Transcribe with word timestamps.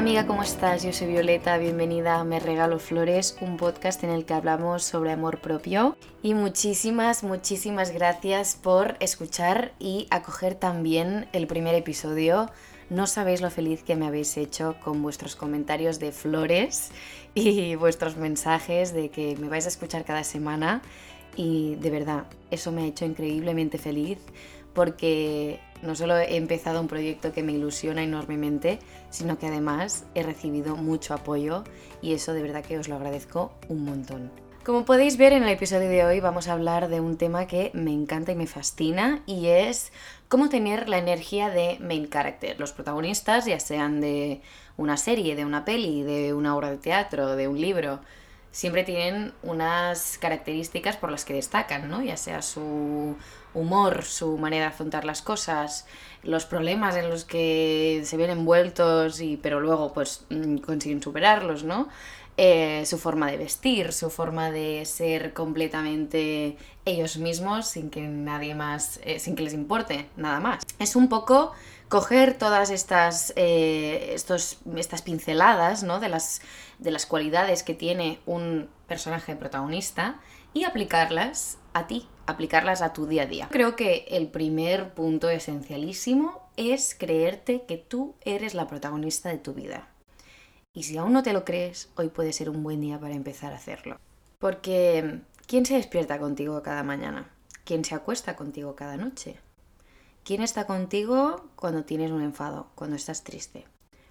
amiga, 0.00 0.26
¿cómo 0.26 0.42
estás? 0.42 0.82
Yo 0.82 0.94
soy 0.94 1.08
Violeta, 1.08 1.58
bienvenida 1.58 2.18
a 2.18 2.24
Me 2.24 2.40
Regalo 2.40 2.78
Flores, 2.78 3.36
un 3.42 3.58
podcast 3.58 4.02
en 4.02 4.08
el 4.08 4.24
que 4.24 4.32
hablamos 4.32 4.82
sobre 4.82 5.12
amor 5.12 5.42
propio. 5.42 5.94
Y 6.22 6.32
muchísimas, 6.32 7.22
muchísimas 7.22 7.90
gracias 7.90 8.54
por 8.54 8.96
escuchar 9.00 9.74
y 9.78 10.06
acoger 10.08 10.54
también 10.54 11.28
el 11.34 11.46
primer 11.46 11.74
episodio. 11.74 12.50
No 12.88 13.06
sabéis 13.06 13.42
lo 13.42 13.50
feliz 13.50 13.82
que 13.82 13.94
me 13.94 14.06
habéis 14.06 14.38
hecho 14.38 14.74
con 14.82 15.02
vuestros 15.02 15.36
comentarios 15.36 15.98
de 15.98 16.12
flores 16.12 16.92
y 17.34 17.74
vuestros 17.74 18.16
mensajes 18.16 18.94
de 18.94 19.10
que 19.10 19.36
me 19.36 19.50
vais 19.50 19.66
a 19.66 19.68
escuchar 19.68 20.06
cada 20.06 20.24
semana. 20.24 20.80
Y 21.36 21.74
de 21.74 21.90
verdad, 21.90 22.24
eso 22.50 22.72
me 22.72 22.84
ha 22.84 22.86
hecho 22.86 23.04
increíblemente 23.04 23.76
feliz 23.76 24.18
porque 24.72 25.60
no 25.82 25.94
solo 25.94 26.16
he 26.16 26.36
empezado 26.36 26.80
un 26.80 26.88
proyecto 26.88 27.32
que 27.32 27.42
me 27.42 27.52
ilusiona 27.52 28.02
enormemente, 28.02 28.78
sino 29.10 29.38
que 29.38 29.46
además 29.46 30.04
he 30.14 30.22
recibido 30.22 30.76
mucho 30.76 31.14
apoyo 31.14 31.64
y 32.02 32.14
eso 32.14 32.32
de 32.32 32.42
verdad 32.42 32.64
que 32.64 32.78
os 32.78 32.88
lo 32.88 32.96
agradezco 32.96 33.52
un 33.68 33.84
montón. 33.84 34.30
Como 34.64 34.84
podéis 34.84 35.16
ver 35.16 35.32
en 35.32 35.42
el 35.42 35.48
episodio 35.48 35.88
de 35.88 36.04
hoy 36.04 36.20
vamos 36.20 36.46
a 36.46 36.52
hablar 36.52 36.88
de 36.88 37.00
un 37.00 37.16
tema 37.16 37.46
que 37.46 37.70
me 37.72 37.94
encanta 37.94 38.32
y 38.32 38.34
me 38.34 38.46
fascina 38.46 39.22
y 39.24 39.46
es 39.46 39.90
cómo 40.28 40.50
tener 40.50 40.88
la 40.88 40.98
energía 40.98 41.48
de 41.48 41.78
main 41.80 42.10
character. 42.10 42.60
Los 42.60 42.72
protagonistas, 42.72 43.46
ya 43.46 43.58
sean 43.58 44.02
de 44.02 44.42
una 44.76 44.98
serie, 44.98 45.34
de 45.34 45.46
una 45.46 45.64
peli, 45.64 46.02
de 46.02 46.34
una 46.34 46.54
obra 46.54 46.70
de 46.70 46.76
teatro, 46.76 47.36
de 47.36 47.48
un 47.48 47.58
libro, 47.58 48.00
siempre 48.50 48.84
tienen 48.84 49.32
unas 49.42 50.18
características 50.18 50.96
por 50.96 51.10
las 51.10 51.24
que 51.24 51.34
destacan, 51.34 51.88
¿no? 51.88 52.02
Ya 52.02 52.16
sea 52.16 52.42
su 52.42 53.16
humor, 53.54 54.04
su 54.04 54.38
manera 54.38 54.66
de 54.66 54.70
afrontar 54.70 55.04
las 55.04 55.22
cosas, 55.22 55.86
los 56.22 56.44
problemas 56.44 56.96
en 56.96 57.10
los 57.10 57.24
que 57.24 58.02
se 58.04 58.16
ven 58.16 58.30
envueltos 58.30 59.20
y 59.20 59.36
pero 59.36 59.60
luego 59.60 59.92
pues 59.92 60.24
mm, 60.30 60.58
consiguen 60.58 61.02
superarlos, 61.02 61.64
¿no? 61.64 61.88
Eh, 62.36 62.86
su 62.86 62.96
forma 62.96 63.30
de 63.30 63.36
vestir, 63.36 63.92
su 63.92 64.08
forma 64.08 64.50
de 64.50 64.86
ser 64.86 65.34
completamente 65.34 66.56
ellos 66.86 67.18
mismos 67.18 67.66
sin 67.66 67.90
que 67.90 68.00
nadie 68.00 68.54
más, 68.54 68.98
eh, 69.04 69.18
sin 69.18 69.36
que 69.36 69.42
les 69.42 69.52
importe 69.52 70.08
nada 70.16 70.40
más. 70.40 70.62
Es 70.78 70.96
un 70.96 71.08
poco 71.08 71.52
coger 71.90 72.38
todas 72.38 72.70
estas, 72.70 73.34
eh, 73.36 74.12
estos, 74.14 74.58
estas 74.76 75.02
pinceladas 75.02 75.82
¿no? 75.82 76.00
de, 76.00 76.08
las, 76.08 76.40
de 76.78 76.90
las 76.92 77.04
cualidades 77.04 77.62
que 77.62 77.74
tiene 77.74 78.20
un 78.24 78.70
personaje 78.86 79.36
protagonista 79.36 80.20
y 80.54 80.64
aplicarlas 80.64 81.58
a 81.74 81.86
ti, 81.88 82.08
aplicarlas 82.26 82.80
a 82.80 82.92
tu 82.92 83.06
día 83.06 83.24
a 83.24 83.26
día. 83.26 83.48
Creo 83.50 83.76
que 83.76 84.06
el 84.08 84.28
primer 84.28 84.94
punto 84.94 85.28
esencialísimo 85.28 86.48
es 86.56 86.94
creerte 86.98 87.64
que 87.66 87.76
tú 87.76 88.14
eres 88.22 88.54
la 88.54 88.66
protagonista 88.66 89.28
de 89.28 89.38
tu 89.38 89.52
vida. 89.52 89.88
Y 90.72 90.84
si 90.84 90.96
aún 90.96 91.12
no 91.12 91.22
te 91.24 91.32
lo 91.32 91.44
crees, 91.44 91.90
hoy 91.96 92.10
puede 92.10 92.32
ser 92.32 92.48
un 92.48 92.62
buen 92.62 92.80
día 92.80 92.98
para 93.00 93.14
empezar 93.14 93.52
a 93.52 93.56
hacerlo. 93.56 93.98
Porque, 94.38 95.20
¿quién 95.46 95.66
se 95.66 95.74
despierta 95.74 96.20
contigo 96.20 96.62
cada 96.62 96.84
mañana? 96.84 97.28
¿Quién 97.64 97.84
se 97.84 97.96
acuesta 97.96 98.36
contigo 98.36 98.76
cada 98.76 98.96
noche? 98.96 99.36
¿Quién 100.22 100.42
está 100.42 100.66
contigo 100.66 101.44
cuando 101.56 101.84
tienes 101.84 102.12
un 102.12 102.22
enfado, 102.22 102.68
cuando 102.76 102.94
estás 102.94 103.24
triste? 103.24 103.66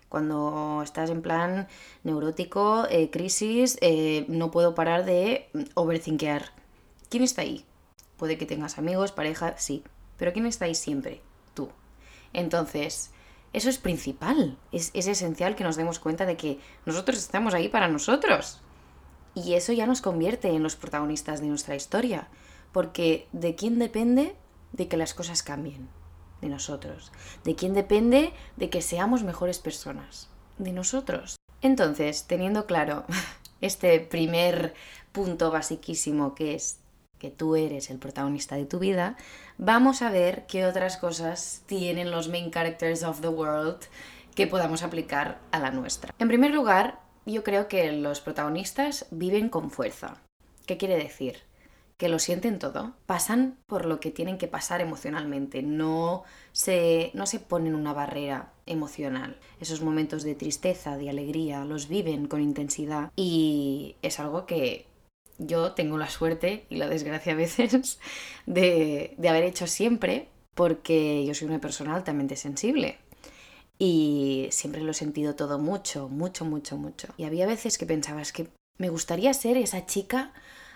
Cuando 0.10 0.82
estás 0.84 1.10
en 1.12 1.22
plan 1.22 1.68
neurótico, 2.04 2.86
eh, 2.90 3.10
crisis, 3.10 3.78
eh, 3.80 4.26
no 4.28 4.52
puedo 4.52 4.76
parar 4.76 5.06
de 5.06 5.50
overthinkear. 5.76 6.52
¿Quién 7.10 7.24
está 7.24 7.44
ahí? 7.44 7.64
Puede 8.18 8.38
que 8.38 8.46
tengas 8.46 8.78
amigos, 8.78 9.14
pareja, 9.14 9.58
sí. 9.58 9.84
Pero 10.18 10.34
¿quién 10.34 10.46
está 10.46 10.66
ahí 10.66 10.76
siempre? 10.76 11.22
Tú. 11.54 11.70
Entonces, 12.34 13.12
eso 13.54 13.70
es 13.70 13.78
principal. 13.78 14.58
Es, 14.72 14.92
es 14.94 15.08
esencial 15.08 15.56
que 15.56 15.64
nos 15.64 15.76
demos 15.76 16.00
cuenta 16.00 16.26
de 16.26 16.38
que 16.38 16.60
nosotros 16.86 17.18
estamos 17.18 17.54
ahí 17.54 17.70
para 17.70 17.88
nosotros. 17.88 18.60
Y 19.36 19.54
eso 19.54 19.74
ya 19.74 19.88
nos 19.88 20.02
convierte 20.02 20.50
en 20.50 20.64
los 20.64 20.76
protagonistas 20.76 21.42
de 21.42 21.48
nuestra 21.48 21.76
historia. 21.76 22.28
Porque 22.72 23.28
¿de 23.32 23.56
quién 23.56 23.80
depende 23.80 24.36
de 24.74 24.88
que 24.88 24.98
las 24.98 25.14
cosas 25.14 25.44
cambien? 25.44 25.90
De 26.42 26.50
nosotros. 26.50 27.12
¿De 27.44 27.56
quién 27.56 27.74
depende 27.74 28.34
de 28.56 28.70
que 28.70 28.82
seamos 28.82 29.24
mejores 29.24 29.60
personas? 29.60 30.30
De 30.58 30.72
nosotros. 30.72 31.36
Entonces, 31.62 32.26
teniendo 32.26 32.66
claro 32.66 33.06
este 33.62 34.00
primer 34.00 34.74
punto 35.12 35.52
basiquísimo 35.52 36.36
que 36.36 36.56
es 36.56 36.80
que 37.20 37.30
tú 37.30 37.56
eres 37.56 37.90
el 37.90 38.00
protagonista 38.00 38.56
de 38.56 38.66
tu 38.66 38.80
vida, 38.80 39.18
vamos 39.58 40.02
a 40.02 40.10
ver 40.10 40.46
qué 40.48 40.66
otras 40.66 40.98
cosas 40.98 41.62
tienen 41.68 42.10
los 42.10 42.30
main 42.30 42.50
characters 42.50 43.04
of 43.04 43.22
the 43.22 43.28
world 43.28 43.78
que 44.34 44.48
podamos 44.48 44.84
aplicar 44.84 45.40
a 45.52 45.60
la 45.60 45.72
nuestra. 45.72 46.14
En 46.18 46.30
primer 46.30 46.52
lugar, 46.52 47.02
yo 47.26 47.44
creo 47.44 47.68
que 47.68 47.92
los 47.92 48.22
protagonistas 48.22 49.06
viven 49.12 49.50
con 49.50 49.70
fuerza. 49.70 50.22
¿Qué 50.66 50.78
quiere 50.78 50.98
decir? 50.98 51.40
Que 51.98 52.08
lo 52.08 52.20
sienten 52.20 52.60
todo, 52.60 52.94
pasan 53.06 53.58
por 53.68 53.86
lo 53.86 54.00
que 54.00 54.12
tienen 54.12 54.38
que 54.38 54.48
pasar 54.48 54.80
emocionalmente, 54.80 55.62
no 55.62 56.24
se, 56.54 57.12
no 57.14 57.26
se 57.26 57.40
ponen 57.40 57.76
una 57.76 57.92
barrera 57.92 58.54
emocional. 58.66 59.38
Esos 59.60 59.82
momentos 59.82 60.24
de 60.24 60.36
tristeza, 60.36 60.96
de 60.96 61.10
alegría, 61.10 61.66
los 61.66 61.90
viven 61.90 62.28
con 62.28 62.42
intensidad 62.42 63.12
y 63.18 63.98
es 64.02 64.22
algo 64.22 64.46
que 64.46 64.86
yo 65.40 65.72
tengo 65.72 65.98
la 65.98 66.10
suerte 66.10 66.66
y 66.70 66.76
la 66.76 66.88
desgracia 66.88 67.34
a 67.34 67.36
veces 67.36 68.00
de, 68.46 69.16
haber 69.28 69.44
hecho 69.44 69.66
siempre 69.66 70.28
porque 70.54 71.26
yo 71.26 71.34
soy 71.34 71.48
una 71.48 71.62
persona 71.62 71.96
altamente 71.96 72.36
sensible. 72.36 72.98
Y 73.82 74.50
siempre 74.52 74.82
lo 74.82 74.92
he 74.92 74.94
sentido 74.94 75.36
todo 75.36 75.58
mucho, 75.58 76.10
mucho, 76.10 76.44
mucho, 76.44 76.76
mucho. 76.76 77.08
Y 77.16 77.24
había 77.24 77.48
veces 77.48 77.78
que 77.78 77.86
pensaba, 77.86 78.22
es 78.22 78.34
que 78.34 78.50
me 78.78 78.90
gustaría 78.90 79.34
ser 79.34 79.56
esa 79.56 79.86
chica 79.86 80.34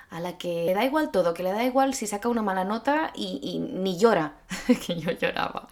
a 0.09 0.21
la 0.21 0.37
que 0.37 0.63
le 0.63 0.73
da 0.73 0.85
igual 0.85 1.11
todo, 1.11 1.33
que 1.33 1.43
le 1.43 1.51
da 1.51 1.65
igual 1.65 1.95
si 1.95 2.07
saca 2.07 2.29
una 2.29 2.41
mala 2.41 2.63
nota 2.63 3.11
y, 3.13 3.59
ni 3.59 3.97
llora, 3.97 4.37
que 4.87 4.95
yo 4.95 5.11
lloraba. 5.11 5.67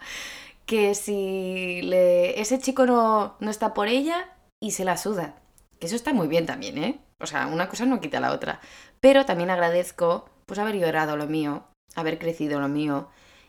Que 0.66 0.94
si 0.94 1.80
ese 1.92 2.58
chico 2.58 2.84
no, 2.84 3.36
no 3.40 3.50
está 3.50 3.72
por 3.72 3.88
ella 3.88 4.28
y 4.60 4.72
se 4.72 4.84
la 4.84 4.98
suda. 4.98 5.36
Que 5.80 5.86
eso 5.86 5.96
está 5.96 6.12
muy 6.12 6.28
bien 6.28 6.44
también, 6.44 6.76
¿eh? 6.76 7.00
O 7.22 7.26
sea, 7.26 7.46
una 7.46 7.68
cosa 7.68 7.86
no 7.86 8.00
quita 8.00 8.20
la 8.20 8.32
otra. 8.32 8.60
Pero 9.00 9.24
también 9.24 9.50
agradezco 9.50 10.28
pues 10.46 10.58
haber 10.58 10.76
llorado 10.76 11.16
lo 11.16 11.26
mío, 11.26 11.64
haber 11.94 12.18
crecido 12.18 12.60
lo 12.60 12.68
mío 12.68 13.08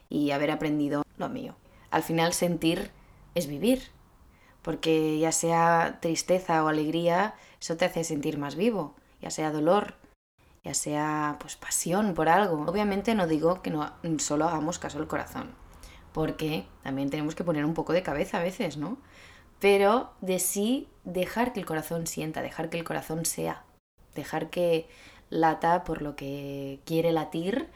y 0.10 0.32
haber 0.32 0.52
aprendido 0.52 1.04
lo 1.18 1.30
mío. 1.30 1.56
Al 1.90 2.04
final 2.04 2.34
sentir 2.34 2.92
es 3.36 3.48
vivir, 3.48 3.82
porque 4.62 5.20
ya 5.20 5.32
sea 5.32 5.98
tristeza 6.02 6.64
o 6.64 6.68
alegría, 6.68 7.36
eso 7.60 7.78
te 7.78 7.86
hace 7.86 8.04
sentir 8.04 8.38
más 8.38 8.56
vivo, 8.56 8.96
ya 9.22 9.30
sea 9.30 9.52
dolor, 9.52 9.96
ya 10.64 10.74
sea 10.74 11.38
pues 11.40 11.56
pasión 11.56 12.14
por 12.14 12.30
algo. 12.30 12.66
Obviamente 12.68 13.16
no 13.16 13.28
digo 13.28 13.62
que 13.62 13.70
no 13.70 13.94
solo 14.20 14.48
hagamos 14.48 14.80
caso 14.80 15.00
al 15.00 15.08
corazón, 15.08 15.52
porque 16.14 16.66
también 16.84 17.10
tenemos 17.10 17.36
que 17.36 17.44
poner 17.44 17.66
un 17.66 17.74
poco 17.74 17.94
de 17.94 18.04
cabeza 18.04 18.40
a 18.40 18.44
veces, 18.44 18.78
¿no? 18.78 18.98
Pero 19.64 20.12
de 20.20 20.40
sí 20.40 20.90
dejar 21.06 21.54
que 21.54 21.62
el 21.62 21.66
corazón 21.66 22.06
sienta, 22.06 22.42
dejar 22.42 22.70
que 22.70 22.78
el 22.78 22.84
corazón 22.84 23.24
sea, 23.24 23.64
dejar 24.14 24.50
que 24.50 24.90
lata 25.30 25.86
por 25.86 26.02
lo 26.02 26.18
que 26.18 26.82
quiere 26.84 27.14
latir 27.14 27.70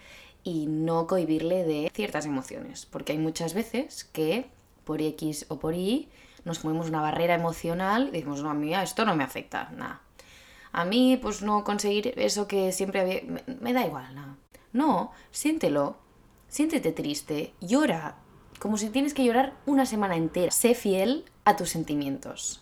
y 0.43 0.65
no 0.67 1.07
cohibirle 1.07 1.63
de 1.63 1.89
ciertas 1.95 2.25
emociones, 2.25 2.85
porque 2.85 3.13
hay 3.13 3.19
muchas 3.19 3.53
veces 3.53 4.03
que 4.03 4.49
por 4.83 5.01
X 5.01 5.45
o 5.47 5.59
por 5.59 5.75
Y 5.75 6.09
nos 6.43 6.59
ponemos 6.59 6.89
una 6.89 6.99
barrera 6.99 7.35
emocional 7.35 8.09
y 8.09 8.11
decimos, 8.11 8.43
no, 8.43 8.49
a 8.49 8.53
mí 8.53 8.75
esto 8.75 9.05
no 9.05 9.15
me 9.15 9.23
afecta, 9.23 9.69
nada. 9.69 10.01
A 10.73 10.83
mí, 10.83 11.17
pues 11.21 11.41
no 11.41 11.63
conseguir 11.63 12.13
eso 12.17 12.49
que 12.49 12.73
siempre 12.73 12.99
había... 12.99 13.21
Me, 13.61 13.71
da 13.71 13.85
igual, 13.85 14.13
nada. 14.13 14.35
No, 14.73 15.13
siéntelo, 15.31 15.95
siéntete 16.49 16.91
triste, 16.91 17.53
llora, 17.61 18.17
como 18.59 18.75
si 18.75 18.90
tienes 18.90 19.13
que 19.13 19.23
llorar 19.23 19.53
una 19.66 19.85
semana 19.85 20.17
entera. 20.17 20.51
Sé 20.51 20.75
fiel 20.75 21.23
a 21.47 21.55
tus 21.55 21.70
sentimientos 21.70 22.59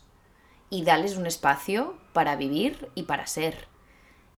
y 0.70 0.84
dales 0.84 1.18
un 1.18 1.26
espacio 1.26 1.98
para 2.14 2.36
vivir 2.36 2.92
y 2.94 3.04
para 3.04 3.26
ser. 3.26 3.68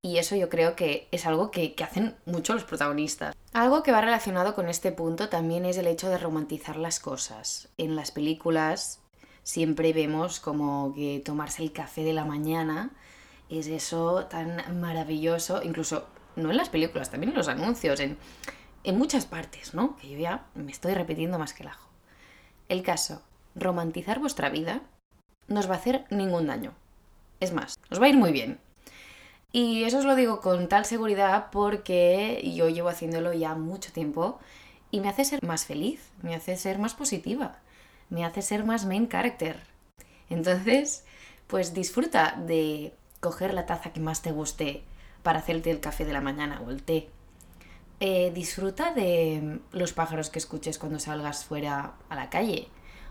Y 0.02 0.20
eso 0.20 0.38
yo 0.38 0.48
creo 0.48 0.74
que 0.74 1.10
es 1.12 1.26
algo 1.26 1.52
que, 1.52 1.76
hacen 1.84 2.16
mucho 2.26 2.54
los 2.54 2.64
protagonistas. 2.64 3.36
Algo 3.52 3.84
que 3.84 3.92
va 3.92 4.00
relacionado 4.00 4.56
con 4.56 4.70
este 4.70 4.94
punto 4.94 5.28
también 5.28 5.66
es 5.66 5.78
el 5.78 5.86
hecho 5.86 6.08
de 6.08 6.18
romantizar 6.18 6.78
las 6.78 7.02
cosas. 7.02 7.68
En 7.78 7.98
las 7.98 8.12
películas 8.12 9.02
siempre 9.44 9.92
vemos 9.92 10.40
como 10.40 10.94
que 10.96 11.22
tomarse 11.26 11.62
el 11.62 11.74
café 11.74 12.06
de 12.06 12.14
la 12.14 12.24
mañana 12.24 12.92
es 13.50 13.68
eso 13.68 14.28
tan 14.28 14.80
maravilloso, 14.80 15.62
incluso 15.62 16.08
no 16.38 16.52
en 16.52 16.58
las 16.58 16.70
películas, 16.70 17.12
también 17.12 17.32
en 17.32 17.38
los 17.38 17.50
anuncios, 17.50 18.00
en, 18.00 18.18
en 18.86 18.98
muchas 18.98 19.26
partes, 19.26 19.74
¿no? 19.74 19.98
Que 19.98 20.10
yo 20.10 20.18
ya 20.18 20.46
me 20.56 20.72
estoy 20.72 20.94
repitiendo 20.94 21.38
más 21.38 21.54
que 21.54 21.64
el 21.64 21.70
ajo. 21.70 21.90
El 22.70 22.82
caso, 22.82 23.22
romantizar 23.58 24.20
vuestra 24.20 24.50
vida 24.50 24.82
no 25.48 25.60
os 25.60 25.70
va 25.70 25.76
a 25.76 25.78
hacer 25.78 26.06
ningún 26.10 26.48
daño. 26.48 26.74
Es 27.40 27.54
más, 27.54 27.78
os 27.90 28.02
va 28.02 28.06
a 28.06 28.10
ir 28.10 28.18
muy 28.18 28.32
bien. 28.32 28.60
Y 29.52 29.84
eso 29.84 30.00
os 30.00 30.06
lo 30.06 30.16
digo 30.16 30.42
con 30.42 30.68
tal 30.68 30.86
seguridad 30.86 31.48
porque 31.52 32.42
yo 32.56 32.70
llevo 32.70 32.90
haciéndolo 32.90 33.34
ya 33.34 33.56
mucho 33.56 33.92
tiempo 33.92 34.40
y 34.92 35.00
me 35.00 35.10
hace 35.10 35.26
ser 35.26 35.44
más 35.44 35.66
feliz, 35.66 36.12
me 36.22 36.36
hace 36.36 36.58
ser 36.58 36.80
más 36.80 36.94
positiva, 36.94 37.60
me 38.10 38.26
hace 38.26 38.42
ser 38.42 38.66
más 38.66 38.86
main 38.86 39.08
character. 39.08 39.60
Entonces, 40.30 41.06
pues 41.48 41.74
disfruta 41.74 42.36
de 42.46 42.94
coger 43.20 43.54
la 43.54 43.66
taza 43.66 43.92
que 43.94 44.00
más 44.00 44.22
te 44.22 44.32
guste 44.32 44.84
para 45.24 45.40
hacerte 45.40 45.72
el 45.72 45.80
café 45.80 46.06
de 46.06 46.14
la 46.14 46.22
mañana 46.22 46.62
o 46.66 46.70
el 46.70 46.84
té. 46.84 47.10
Eh, 48.00 48.32
disfruta 48.34 48.94
de 48.94 49.60
los 49.72 49.94
pájaros 49.94 50.30
que 50.30 50.40
escuches 50.40 50.78
cuando 50.78 51.00
salgas 51.00 51.46
fuera 51.46 51.94
a 52.10 52.16
la 52.16 52.30
calle. 52.30 52.68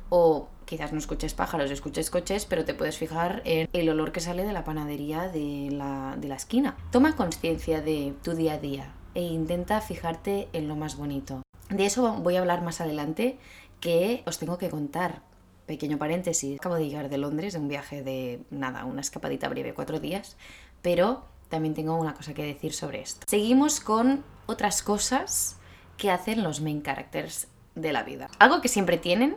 O 0.08 0.48
quizás 0.64 0.92
no 0.92 0.98
escuches 0.98 1.34
pájaros, 1.34 1.70
escuches 1.70 2.10
coches, 2.10 2.44
pero 2.44 2.64
te 2.64 2.74
puedes 2.74 2.98
fijar 2.98 3.42
en 3.44 3.68
el 3.72 3.88
olor 3.88 4.12
que 4.12 4.20
sale 4.20 4.44
de 4.44 4.52
la 4.52 4.64
panadería 4.64 5.28
de 5.28 5.68
la, 5.70 6.16
de 6.18 6.28
la 6.28 6.36
esquina. 6.36 6.76
Toma 6.90 7.16
conciencia 7.16 7.80
de 7.80 8.14
tu 8.22 8.34
día 8.34 8.54
a 8.54 8.58
día 8.58 8.92
e 9.14 9.22
intenta 9.22 9.80
fijarte 9.80 10.48
en 10.52 10.68
lo 10.68 10.76
más 10.76 10.96
bonito. 10.96 11.42
De 11.70 11.86
eso 11.86 12.12
voy 12.14 12.36
a 12.36 12.40
hablar 12.40 12.62
más 12.62 12.80
adelante, 12.80 13.38
que 13.80 14.22
os 14.26 14.38
tengo 14.38 14.58
que 14.58 14.70
contar. 14.70 15.22
Pequeño 15.66 15.98
paréntesis, 15.98 16.58
acabo 16.60 16.76
de 16.76 16.88
llegar 16.88 17.08
de 17.08 17.18
Londres, 17.18 17.54
de 17.54 17.58
un 17.58 17.68
viaje 17.68 18.02
de 18.02 18.40
nada, 18.50 18.84
una 18.84 19.00
escapadita 19.00 19.48
breve, 19.48 19.74
cuatro 19.74 19.98
días, 19.98 20.36
pero 20.82 21.24
también 21.48 21.74
tengo 21.74 21.96
una 21.96 22.14
cosa 22.14 22.34
que 22.34 22.44
decir 22.44 22.72
sobre 22.72 23.00
esto. 23.00 23.22
Seguimos 23.26 23.80
con 23.80 24.24
otras 24.46 24.82
cosas 24.82 25.56
que 25.96 26.10
hacen 26.10 26.42
los 26.42 26.60
main 26.60 26.82
characters 26.82 27.48
de 27.74 27.92
la 27.92 28.04
vida. 28.04 28.28
Algo 28.38 28.60
que 28.60 28.68
siempre 28.68 28.96
tienen 28.98 29.36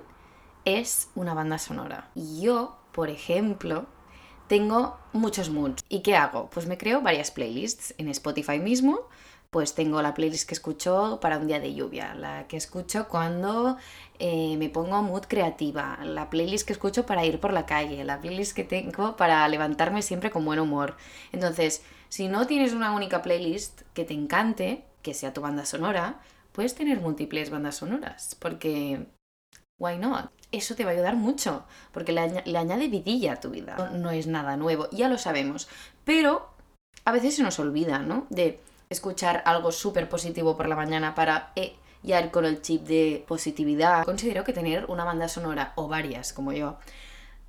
es 0.78 1.10
una 1.16 1.34
banda 1.34 1.58
sonora. 1.58 2.12
Yo, 2.16 2.78
por 2.92 3.10
ejemplo, 3.10 3.88
tengo 4.48 4.98
muchos 5.14 5.50
moods. 5.50 5.84
¿Y 5.90 6.02
qué 6.02 6.16
hago? 6.16 6.50
Pues 6.50 6.66
me 6.66 6.78
creo 6.78 7.02
varias 7.02 7.32
playlists 7.32 7.94
en 7.98 8.10
Spotify 8.10 8.60
mismo. 8.60 9.08
Pues 9.52 9.74
tengo 9.74 10.02
la 10.04 10.14
playlist 10.14 10.48
que 10.48 10.54
escucho 10.54 11.20
para 11.22 11.40
un 11.40 11.48
día 11.48 11.60
de 11.60 11.74
lluvia, 11.74 12.14
la 12.14 12.48
que 12.48 12.56
escucho 12.56 13.08
cuando 13.08 13.78
eh, 14.20 14.58
me 14.58 14.70
pongo 14.70 15.02
mood 15.02 15.24
creativa, 15.24 15.98
la 16.04 16.30
playlist 16.30 16.68
que 16.68 16.74
escucho 16.74 17.08
para 17.08 17.26
ir 17.26 17.40
por 17.40 17.52
la 17.52 17.66
calle, 17.66 18.04
la 18.04 18.22
playlist 18.22 18.56
que 18.56 18.64
tengo 18.64 19.16
para 19.16 19.48
levantarme 19.48 20.04
siempre 20.04 20.30
con 20.30 20.46
buen 20.46 20.60
humor. 20.60 20.98
Entonces, 21.32 21.84
si 22.10 22.28
no 22.28 22.46
tienes 22.46 22.74
una 22.74 22.92
única 22.92 23.24
playlist 23.24 23.82
que 23.96 24.06
te 24.06 24.14
encante, 24.14 24.84
que 25.02 25.16
sea 25.16 25.34
tu 25.34 25.42
banda 25.42 25.66
sonora, 25.66 26.20
puedes 26.52 26.76
tener 26.76 27.00
múltiples 27.00 27.50
bandas 27.50 27.78
sonoras, 27.78 28.36
porque 28.40 29.08
why 29.80 29.98
not? 29.98 30.32
Eso 30.52 30.76
te 30.76 30.84
va 30.84 30.92
a 30.92 30.94
ayudar 30.94 31.16
mucho, 31.16 31.64
porque 31.92 32.12
le, 32.12 32.58
añade 32.58 32.88
vidilla 32.88 33.34
a 33.34 33.40
tu 33.40 33.50
vida. 33.50 33.92
No, 33.94 34.12
es 34.12 34.28
nada 34.28 34.58
nuevo, 34.58 34.90
ya 34.92 35.08
lo 35.08 35.18
sabemos, 35.18 35.68
pero 36.04 36.50
a 37.06 37.12
veces 37.12 37.36
se 37.36 37.44
nos 37.44 37.60
olvida, 37.60 38.00
¿no? 38.00 38.26
De 38.30 38.60
escuchar 38.90 39.44
algo 39.46 39.72
súper 39.72 40.10
positivo 40.10 40.58
por 40.58 40.68
la 40.68 40.76
mañana 40.76 41.14
para 41.14 41.52
eh, 41.56 41.76
ya 42.02 42.20
ir 42.20 42.32
con 42.32 42.46
el 42.46 42.62
chip 42.62 42.88
de 42.88 43.24
positividad. 43.28 44.06
Considero 44.06 44.44
que 44.44 44.54
tener 44.54 44.86
una 44.86 45.04
banda 45.04 45.28
sonora 45.28 45.74
o 45.76 45.88
varias, 45.88 46.34
como 46.34 46.52
yo, 46.52 46.78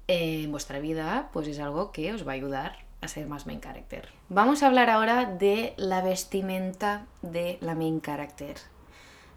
en 0.06 0.50
vuestra 0.50 0.80
vida, 0.80 1.30
pues 1.32 1.48
es 1.48 1.58
algo 1.58 1.92
que 1.92 2.12
os 2.12 2.26
va 2.26 2.32
a 2.32 2.34
ayudar 2.34 2.76
a 3.00 3.08
ser 3.08 3.26
más 3.26 3.46
main 3.46 3.60
character. 3.60 4.08
Vamos 4.28 4.62
a 4.62 4.66
hablar 4.66 4.90
ahora 4.90 5.24
de 5.24 5.72
la 5.76 6.02
vestimenta 6.02 7.06
de 7.22 7.58
la 7.60 7.74
main 7.74 8.00
character. 8.00 8.56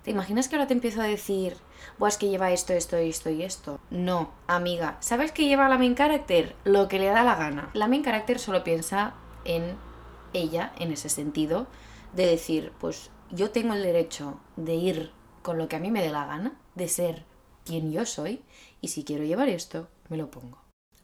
¿Te 0.03 0.11
imaginas 0.11 0.49
que 0.49 0.55
ahora 0.55 0.67
te 0.67 0.73
empiezo 0.73 1.01
a 1.01 1.05
decir, 1.05 1.55
pues 1.97 2.17
que 2.17 2.27
lleva 2.27 2.51
esto, 2.51 2.73
esto, 2.73 2.97
esto 2.97 3.29
y 3.29 3.43
esto? 3.43 3.79
No, 3.89 4.31
amiga, 4.47 4.97
¿sabes 4.99 5.31
qué 5.31 5.47
lleva 5.47 5.69
la 5.69 5.77
main 5.77 5.95
character? 5.95 6.55
Lo 6.65 6.89
que 6.89 6.99
le 6.99 7.07
da 7.07 7.23
la 7.23 7.35
gana. 7.35 7.69
La 7.73 7.87
main 7.87 8.03
character 8.03 8.37
solo 8.37 8.65
piensa 8.65 9.13
en 9.45 9.77
ella, 10.33 10.73
en 10.77 10.91
ese 10.91 11.07
sentido, 11.07 11.67
de 12.11 12.25
decir, 12.25 12.73
pues 12.79 13.11
yo 13.31 13.51
tengo 13.51 13.73
el 13.73 13.83
derecho 13.83 14.39
de 14.57 14.75
ir 14.75 15.11
con 15.41 15.57
lo 15.57 15.69
que 15.69 15.77
a 15.77 15.79
mí 15.79 15.89
me 15.89 16.01
dé 16.01 16.09
la 16.09 16.25
gana, 16.25 16.59
de 16.75 16.89
ser 16.89 17.23
quien 17.63 17.93
yo 17.93 18.05
soy, 18.05 18.41
y 18.81 18.89
si 18.89 19.05
quiero 19.05 19.23
llevar 19.23 19.47
esto, 19.47 19.87
me 20.09 20.17
lo 20.17 20.29
pongo 20.29 20.62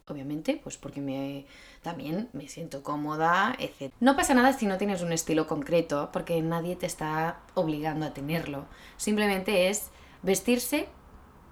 obviamente, 0.09 0.59
pues 0.61 0.77
porque 0.77 1.01
me, 1.01 1.45
también 1.81 2.29
me 2.33 2.47
siento 2.47 2.83
cómoda, 2.83 3.55
etc. 3.59 3.93
No 3.99 4.15
pasa 4.15 4.33
nada 4.33 4.53
si 4.53 4.65
no 4.65 4.77
tienes 4.77 5.01
un 5.01 5.11
estilo 5.11 5.47
concreto, 5.47 6.09
porque 6.11 6.41
nadie 6.41 6.75
te 6.75 6.85
está 6.85 7.41
obligando 7.53 8.05
a 8.05 8.13
tenerlo. 8.13 8.65
Simplemente 8.97 9.69
es 9.69 9.89
vestirse 10.21 10.87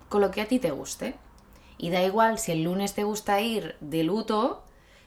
con 0.10 0.22
lo 0.22 0.32
que 0.32 0.42
a 0.42 0.48
ti 0.48 0.60
te 0.60 0.72
guste. 0.72 1.16
Y 1.78 1.92
da 1.92 2.04
igual 2.04 2.40
si 2.40 2.52
el 2.52 2.64
lunes 2.64 2.94
te 2.94 3.04
gusta 3.04 3.40
ir 3.42 3.76
de 3.82 4.04
luto 4.04 4.64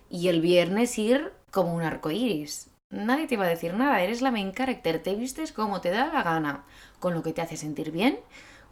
y 0.08 0.28
el 0.28 0.40
viernes 0.40 0.98
ir 0.98 1.32
como 1.50 1.74
un 1.74 1.82
arco 1.82 2.10
iris. 2.10 2.70
Nadie 2.90 3.26
te 3.26 3.36
va 3.36 3.44
a 3.44 3.48
decir 3.48 3.74
nada, 3.74 4.02
eres 4.02 4.20
la 4.20 4.30
main 4.30 4.52
character, 4.52 5.02
te 5.02 5.14
vistes 5.14 5.52
como 5.52 5.80
te 5.80 5.90
da 5.90 6.12
la 6.12 6.22
gana, 6.22 6.64
con 6.98 7.14
lo 7.14 7.22
que 7.22 7.32
te 7.32 7.40
hace 7.40 7.56
sentir 7.56 7.92
bien, 7.92 8.18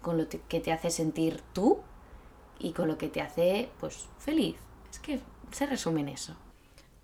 con 0.02 0.18
lo 0.18 0.28
que 0.28 0.60
te 0.60 0.72
hace 0.72 0.90
sentir 0.90 1.40
tú 1.52 1.80
y 2.58 2.72
con 2.72 2.88
lo 2.88 2.98
que 2.98 3.08
te 3.08 3.20
hace 3.20 3.68
pues 3.78 4.08
feliz. 4.18 4.56
Es 4.90 4.98
que 4.98 5.20
se 5.52 5.66
resume 5.66 6.00
en 6.00 6.08
eso. 6.08 6.36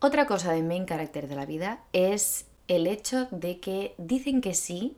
Otra 0.00 0.26
cosa 0.26 0.52
de 0.52 0.62
main 0.62 0.86
character 0.86 1.28
de 1.28 1.36
la 1.36 1.46
vida 1.46 1.80
es 1.92 2.46
el 2.68 2.86
hecho 2.86 3.28
de 3.30 3.60
que 3.60 3.94
dicen 3.98 4.40
que 4.40 4.54
sí 4.54 4.96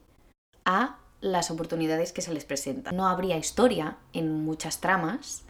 a 0.64 0.98
las 1.20 1.50
oportunidades 1.50 2.12
que 2.12 2.22
se 2.22 2.34
les 2.34 2.44
presentan. 2.44 2.96
No 2.96 3.06
habría 3.06 3.36
historia 3.36 3.98
en 4.12 4.44
muchas 4.44 4.80
tramas 4.80 5.44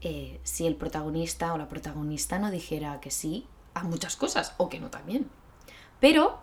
eh, 0.00 0.40
si 0.44 0.66
el 0.66 0.76
protagonista 0.76 1.52
o 1.52 1.58
la 1.58 1.68
protagonista 1.68 2.38
no 2.38 2.50
dijera 2.50 3.00
que 3.00 3.10
sí 3.10 3.46
a 3.74 3.82
muchas 3.82 4.16
cosas 4.16 4.54
o 4.58 4.68
que 4.68 4.80
no 4.80 4.90
también. 4.90 5.28
Pero 6.00 6.38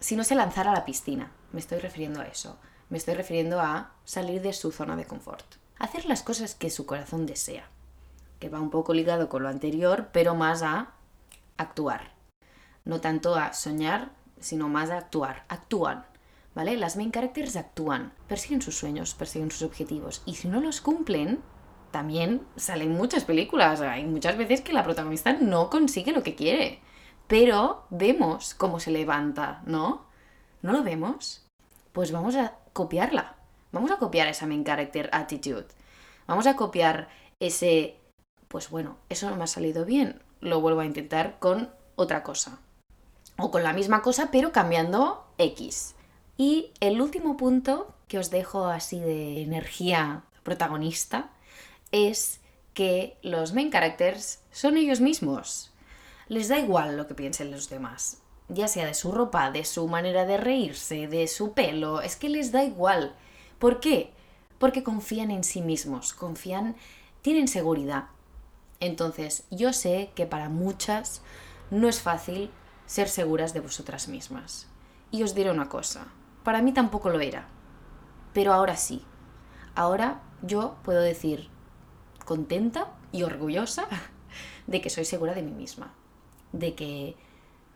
si 0.00 0.16
no 0.16 0.24
se 0.24 0.34
lanzara 0.34 0.72
a 0.72 0.74
la 0.74 0.84
piscina, 0.84 1.32
me 1.52 1.60
estoy 1.60 1.78
refiriendo 1.78 2.20
a 2.20 2.26
eso. 2.26 2.58
Me 2.88 2.98
estoy 2.98 3.14
refiriendo 3.14 3.60
a 3.60 3.92
salir 4.04 4.42
de 4.42 4.52
su 4.52 4.72
zona 4.72 4.96
de 4.96 5.06
confort. 5.06 5.44
Hacer 5.78 6.06
las 6.06 6.22
cosas 6.22 6.54
que 6.54 6.70
su 6.70 6.86
corazón 6.86 7.26
desea 7.26 7.68
que 8.42 8.48
va 8.48 8.60
un 8.60 8.70
poco 8.70 8.92
ligado 8.92 9.28
con 9.28 9.44
lo 9.44 9.48
anterior, 9.48 10.08
pero 10.12 10.34
más 10.34 10.64
a 10.64 10.94
actuar. 11.58 12.10
No 12.84 13.00
tanto 13.00 13.36
a 13.36 13.52
soñar, 13.52 14.10
sino 14.40 14.68
más 14.68 14.90
a 14.90 14.98
actuar. 14.98 15.44
Actúan, 15.48 16.04
¿vale? 16.52 16.76
Las 16.76 16.96
main 16.96 17.12
characters 17.12 17.54
actúan, 17.54 18.12
persiguen 18.26 18.60
sus 18.60 18.76
sueños, 18.76 19.14
persiguen 19.14 19.52
sus 19.52 19.62
objetivos. 19.62 20.22
Y 20.26 20.34
si 20.34 20.48
no 20.48 20.60
los 20.60 20.80
cumplen, 20.80 21.40
también 21.92 22.44
salen 22.56 22.90
muchas 22.90 23.22
películas. 23.24 23.80
Hay 23.80 24.02
muchas 24.06 24.36
veces 24.36 24.60
que 24.60 24.72
la 24.72 24.82
protagonista 24.82 25.34
no 25.34 25.70
consigue 25.70 26.10
lo 26.10 26.24
que 26.24 26.34
quiere. 26.34 26.80
Pero 27.28 27.86
vemos 27.90 28.54
cómo 28.54 28.80
se 28.80 28.90
levanta, 28.90 29.62
¿no? 29.66 30.06
¿No 30.62 30.72
lo 30.72 30.82
vemos? 30.82 31.46
Pues 31.92 32.10
vamos 32.10 32.34
a 32.34 32.56
copiarla. 32.72 33.36
Vamos 33.70 33.92
a 33.92 33.98
copiar 33.98 34.26
esa 34.26 34.48
main 34.48 34.64
character 34.64 35.10
attitude. 35.12 35.68
Vamos 36.26 36.48
a 36.48 36.56
copiar 36.56 37.08
ese 37.38 38.01
pues 38.52 38.68
bueno, 38.68 38.98
eso 39.08 39.30
no 39.30 39.36
me 39.36 39.44
ha 39.44 39.46
salido 39.46 39.86
bien, 39.86 40.20
lo 40.42 40.60
vuelvo 40.60 40.80
a 40.80 40.84
intentar 40.84 41.38
con 41.38 41.70
otra 41.96 42.22
cosa. 42.22 42.60
O 43.38 43.50
con 43.50 43.62
la 43.62 43.72
misma 43.72 44.02
cosa, 44.02 44.28
pero 44.30 44.52
cambiando 44.52 45.26
X. 45.38 45.94
Y 46.36 46.70
el 46.80 47.00
último 47.00 47.38
punto 47.38 47.94
que 48.08 48.18
os 48.18 48.28
dejo 48.28 48.66
así 48.66 49.00
de 49.00 49.40
energía 49.40 50.24
protagonista 50.42 51.30
es 51.92 52.40
que 52.74 53.16
los 53.22 53.54
main 53.54 53.70
characters 53.70 54.40
son 54.50 54.76
ellos 54.76 55.00
mismos. 55.00 55.72
Les 56.28 56.48
da 56.48 56.58
igual 56.58 56.98
lo 56.98 57.06
que 57.06 57.14
piensen 57.14 57.50
los 57.50 57.70
demás, 57.70 58.18
ya 58.50 58.68
sea 58.68 58.84
de 58.84 58.92
su 58.92 59.12
ropa, 59.12 59.50
de 59.50 59.64
su 59.64 59.88
manera 59.88 60.26
de 60.26 60.36
reírse, 60.36 61.08
de 61.08 61.26
su 61.26 61.54
pelo, 61.54 62.02
es 62.02 62.16
que 62.16 62.28
les 62.28 62.52
da 62.52 62.64
igual. 62.64 63.16
¿Por 63.58 63.80
qué? 63.80 64.12
Porque 64.58 64.82
confían 64.82 65.30
en 65.30 65.42
sí 65.42 65.62
mismos, 65.62 66.12
confían, 66.12 66.76
tienen 67.22 67.48
seguridad, 67.48 68.08
entonces, 68.82 69.44
yo 69.48 69.72
sé 69.72 70.10
que 70.16 70.26
para 70.26 70.48
muchas 70.48 71.22
no 71.70 71.88
es 71.88 72.00
fácil 72.00 72.50
ser 72.86 73.08
seguras 73.08 73.54
de 73.54 73.60
vosotras 73.60 74.08
mismas. 74.08 74.66
Y 75.12 75.22
os 75.22 75.36
diré 75.36 75.52
una 75.52 75.68
cosa, 75.68 76.08
para 76.42 76.62
mí 76.62 76.72
tampoco 76.72 77.08
lo 77.08 77.20
era, 77.20 77.46
pero 78.32 78.52
ahora 78.52 78.76
sí. 78.76 79.04
Ahora 79.76 80.20
yo 80.42 80.74
puedo 80.82 81.00
decir 81.00 81.48
contenta 82.24 82.92
y 83.12 83.22
orgullosa 83.22 83.86
de 84.66 84.80
que 84.80 84.90
soy 84.90 85.04
segura 85.04 85.32
de 85.34 85.42
mí 85.42 85.52
misma, 85.52 85.94
de 86.50 86.74
que 86.74 87.14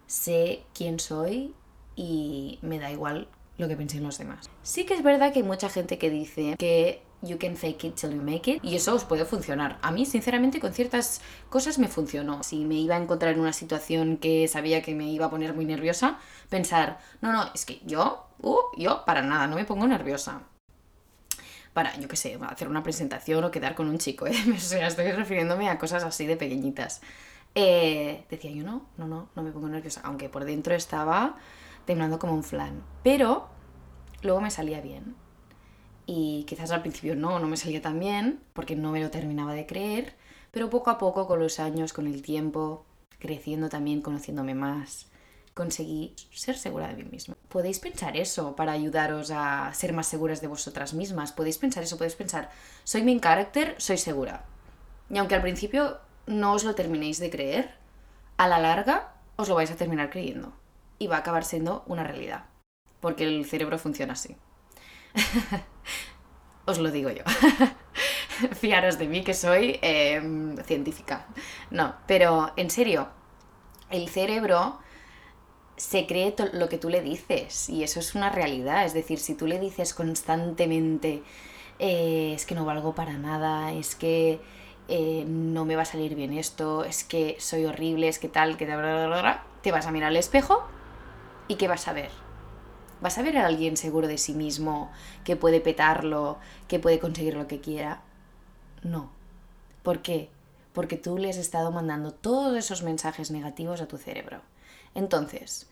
sé 0.09 0.65
quién 0.75 0.99
soy 0.99 1.55
y 1.95 2.59
me 2.63 2.81
da 2.81 2.91
igual 2.91 3.29
lo 3.59 3.69
que 3.69 3.77
piensen 3.77 4.03
los 4.03 4.19
demás. 4.19 4.51
Sí 4.65 4.85
que 4.85 4.95
es 4.95 5.05
verdad 5.05 5.33
que 5.33 5.39
hay 5.39 5.45
mucha 5.45 5.69
gente 5.69 5.99
que 5.99 6.11
dice 6.11 6.57
que 6.59 7.06
you 7.23 7.39
can 7.39 7.57
fake 7.57 7.85
it 7.85 7.97
till 7.97 8.13
you 8.13 8.23
make 8.23 8.51
it. 8.51 8.65
Y 8.65 8.77
eso 8.77 8.95
os 8.95 9.05
puede 9.05 9.25
funcionar. 9.25 9.79
A 9.83 9.91
mí, 9.91 10.07
sinceramente, 10.07 10.61
con 10.61 10.73
ciertas 10.73 11.21
cosas 11.49 11.79
me 11.79 11.89
funcionó. 11.89 12.43
Si 12.43 12.65
me 12.65 12.77
iba 12.77 12.97
a 12.97 12.99
encontrar 12.99 13.35
en 13.35 13.41
una 13.41 13.53
situación 13.53 14.17
que 14.19 14.49
sabía 14.49 14.83
que 14.83 14.95
me 14.95 15.11
iba 15.11 15.27
a 15.27 15.31
poner 15.31 15.55
muy 15.55 15.65
nerviosa, 15.65 16.19
pensar, 16.49 16.99
no, 17.21 17.33
no, 17.33 17.51
es 17.55 17.65
que 17.65 17.81
yo, 17.85 18.29
uh, 18.41 18.59
yo 18.77 19.05
para 19.05 19.23
nada, 19.23 19.47
no 19.47 19.57
me 19.57 19.65
pongo 19.65 19.87
nerviosa. 19.87 20.43
Para, 21.73 21.95
yo 21.99 22.09
qué 22.09 22.17
sé, 22.17 22.39
hacer 22.49 22.69
una 22.69 22.83
presentación 22.83 23.45
o 23.45 23.51
quedar 23.51 23.75
con 23.75 23.89
un 23.89 23.99
chico, 23.99 24.27
¿eh? 24.27 24.35
o 24.55 24.59
sea, 24.59 24.87
estoy 24.87 25.13
refiriéndome 25.13 25.69
a 25.69 25.79
cosas 25.79 26.05
así 26.05 26.27
de 26.27 26.37
pequeñitas. 26.37 27.03
Eh, 27.55 28.25
decía 28.31 28.51
yo, 28.51 28.65
no, 28.65 28.87
no, 28.97 29.07
no, 29.07 29.31
no 29.35 29.43
me 29.43 29.51
pongo 29.51 29.69
nerviosa, 29.69 30.01
aunque 30.05 30.29
por 30.29 30.45
dentro 30.45 30.75
estaba 30.75 31.37
temblando 31.85 32.19
como 32.19 32.35
un 32.35 32.45
flan. 32.45 32.83
Pero 33.03 33.49
luego 34.23 34.41
me 34.41 34.51
salía 34.51 34.81
bien 34.81 35.26
y 36.07 36.45
quizás 36.45 36.71
al 36.71 36.83
principio 36.83 37.17
no, 37.17 37.39
no 37.41 37.49
me 37.49 37.57
salía 37.57 37.83
tan 37.83 37.99
bien 37.99 38.41
porque 38.53 38.77
no 38.77 38.93
me 38.93 39.01
lo 39.01 39.11
terminaba 39.11 39.55
de 39.55 39.67
creer, 39.67 40.15
pero 40.53 40.71
poco 40.71 40.91
a 40.91 40.99
poco 40.99 41.27
con 41.27 41.41
los 41.41 41.59
años, 41.59 41.93
con 41.93 42.07
el 42.07 42.23
tiempo, 42.23 42.87
creciendo 43.19 43.69
también, 43.69 44.01
conociéndome 44.01 44.55
más, 44.55 45.09
conseguí 45.53 46.15
ser 46.31 46.57
segura 46.57 46.89
de 46.89 47.03
mí 47.03 47.11
misma. 47.11 47.37
Podéis 47.49 47.81
pensar 47.81 48.17
eso 48.17 48.55
para 48.55 48.73
ayudaros 48.73 49.31
a 49.33 49.73
ser 49.75 49.93
más 49.93 50.07
seguras 50.07 50.41
de 50.41 50.47
vosotras 50.47 50.95
mismas. 50.95 51.33
Podéis 51.33 51.59
pensar 51.59 51.83
eso, 51.83 51.97
podéis 51.97 52.15
pensar, 52.15 52.51
soy 52.85 53.03
main 53.03 53.21
character, 53.21 53.75
soy 53.79 53.99
segura. 53.99 54.45
Y 55.11 55.19
aunque 55.19 55.35
al 55.35 55.43
principio 55.43 55.99
no 56.27 56.53
os 56.53 56.65
lo 56.65 56.75
terminéis 56.75 57.19
de 57.19 57.31
creer, 57.31 57.75
a 58.37 58.49
la 58.49 58.59
larga 58.59 59.15
os 59.37 59.49
lo 59.49 59.55
vais 59.55 59.71
a 59.71 59.77
terminar 59.77 60.11
creyendo. 60.11 60.53
Y 60.99 61.09
va 61.09 61.17
a 61.17 61.21
acabar 61.21 61.45
siendo 61.45 61.85
una 61.87 62.05
realidad. 62.05 62.45
Porque 63.01 63.25
el 63.25 63.45
cerebro 63.45 63.79
funciona 63.79 64.13
así. 64.13 64.37
os 66.67 66.79
lo 66.79 66.91
digo 66.91 67.11
yo. 67.11 67.23
Fiaros 68.61 68.99
de 68.99 69.09
mí 69.09 69.23
que 69.23 69.35
soy 69.35 69.79
em, 69.83 70.57
científica. 70.59 71.27
No, 71.71 71.95
pero 72.07 72.53
en 72.57 72.71
serio, 72.71 73.09
el 73.91 74.09
cerebro 74.09 74.79
se 75.77 76.07
cree 76.07 76.35
lo 76.53 76.69
que 76.69 76.79
tú 76.79 76.89
le 76.89 77.03
dices 77.03 77.69
y 77.69 77.83
eso 77.83 78.01
es 78.01 78.15
una 78.15 78.31
realidad. 78.31 78.85
Es 78.85 78.93
decir, 78.93 79.19
si 79.19 79.35
tú 79.35 79.47
le 79.47 79.59
dices 79.59 79.95
constantemente 79.95 81.23
eh, 81.79 82.33
es 82.35 82.47
que 82.47 82.55
no 82.55 82.65
valgo 82.65 82.95
para 82.95 83.15
nada, 83.15 83.73
es 83.73 83.95
que 83.95 84.41
eh, 84.89 85.25
no 85.27 85.65
me 85.65 85.77
va 85.77 85.83
a 85.83 85.87
salir 85.87 86.15
bien 86.15 86.33
esto, 86.33 86.85
es 86.85 87.05
que 87.05 87.37
soy 87.39 87.65
horrible, 87.67 88.09
es 88.09 88.19
que 88.19 88.29
tal, 88.29 88.57
que 88.57 88.67
te 88.67 89.73
vas 89.73 89.87
a 89.87 89.91
mirar 89.91 90.09
al 90.09 90.17
espejo 90.17 90.67
y 91.49 91.57
¿qué 91.57 91.69
vas 91.69 91.89
a 91.89 91.93
ver? 91.93 92.26
¿Vas 93.07 93.19
a 93.19 93.23
ver 93.23 93.39
a 93.39 93.47
alguien 93.47 93.77
seguro 93.77 94.09
de 94.09 94.19
sí 94.19 94.35
mismo, 94.35 94.91
que 95.23 95.37
puede 95.37 95.61
petarlo, 95.61 96.39
que 96.67 96.81
puede 96.81 96.99
conseguir 96.99 97.37
lo 97.37 97.47
que 97.47 97.61
quiera? 97.61 98.03
No. 98.83 99.11
¿Por 99.85 100.03
qué? 100.03 100.29
Porque 100.73 100.97
tú 100.97 101.17
le 101.17 101.31
has 101.31 101.37
estado 101.37 101.71
mandando 101.71 102.11
todos 102.11 102.57
esos 102.57 102.83
mensajes 102.83 103.31
negativos 103.31 103.81
a 103.81 103.87
tu 103.87 103.97
cerebro. 103.97 104.41
Entonces, 104.97 105.69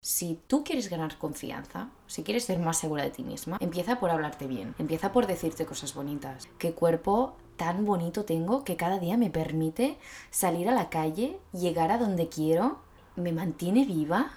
si 0.00 0.38
tú 0.46 0.62
quieres 0.62 0.88
ganar 0.88 1.18
confianza, 1.18 1.88
si 2.06 2.22
quieres 2.22 2.44
ser 2.44 2.60
más 2.60 2.78
segura 2.78 3.02
de 3.02 3.10
ti 3.10 3.24
misma, 3.24 3.58
empieza 3.60 3.98
por 3.98 4.10
hablarte 4.10 4.46
bien, 4.46 4.76
empieza 4.78 5.10
por 5.10 5.26
decirte 5.26 5.66
cosas 5.66 5.92
bonitas. 5.92 6.46
¿Qué 6.56 6.72
cuerpo 6.72 7.34
tan 7.56 7.84
bonito 7.84 8.24
tengo 8.24 8.62
que 8.62 8.76
cada 8.76 9.00
día 9.00 9.16
me 9.16 9.30
permite 9.30 9.98
salir 10.30 10.68
a 10.68 10.72
la 10.72 10.88
calle, 10.88 11.40
llegar 11.52 11.90
a 11.90 11.98
donde 11.98 12.28
quiero, 12.28 12.78
me 13.16 13.32
mantiene 13.32 13.84
viva? 13.84 14.30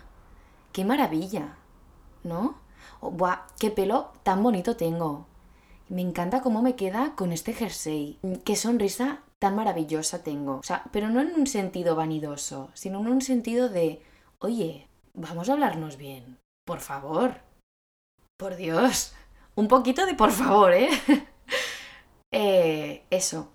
¡Qué 0.71 0.83
maravilla! 0.83 1.58
¿No? 2.23 2.55
O, 3.01 3.11
¡Buah! 3.11 3.47
¡Qué 3.59 3.71
pelo 3.71 4.11
tan 4.23 4.43
bonito 4.43 4.75
tengo! 4.75 5.25
Me 5.89 6.01
encanta 6.01 6.41
cómo 6.41 6.61
me 6.61 6.75
queda 6.75 7.15
con 7.15 7.31
este 7.31 7.53
jersey. 7.53 8.19
¡Qué 8.45 8.55
sonrisa 8.55 9.21
tan 9.39 9.55
maravillosa 9.55 10.23
tengo! 10.23 10.57
O 10.57 10.63
sea, 10.63 10.83
pero 10.91 11.09
no 11.09 11.21
en 11.21 11.33
un 11.33 11.47
sentido 11.47 11.95
vanidoso, 11.95 12.69
sino 12.73 12.99
en 12.99 13.07
un 13.07 13.21
sentido 13.21 13.69
de, 13.69 14.01
oye, 14.39 14.87
vamos 15.13 15.49
a 15.49 15.53
hablarnos 15.53 15.97
bien. 15.97 16.37
Por 16.65 16.79
favor. 16.79 17.41
Por 18.37 18.55
Dios. 18.55 19.13
Un 19.55 19.67
poquito 19.67 20.05
de 20.05 20.13
por 20.13 20.31
favor, 20.31 20.73
¿eh? 20.73 20.89
eh 22.31 23.03
eso. 23.09 23.51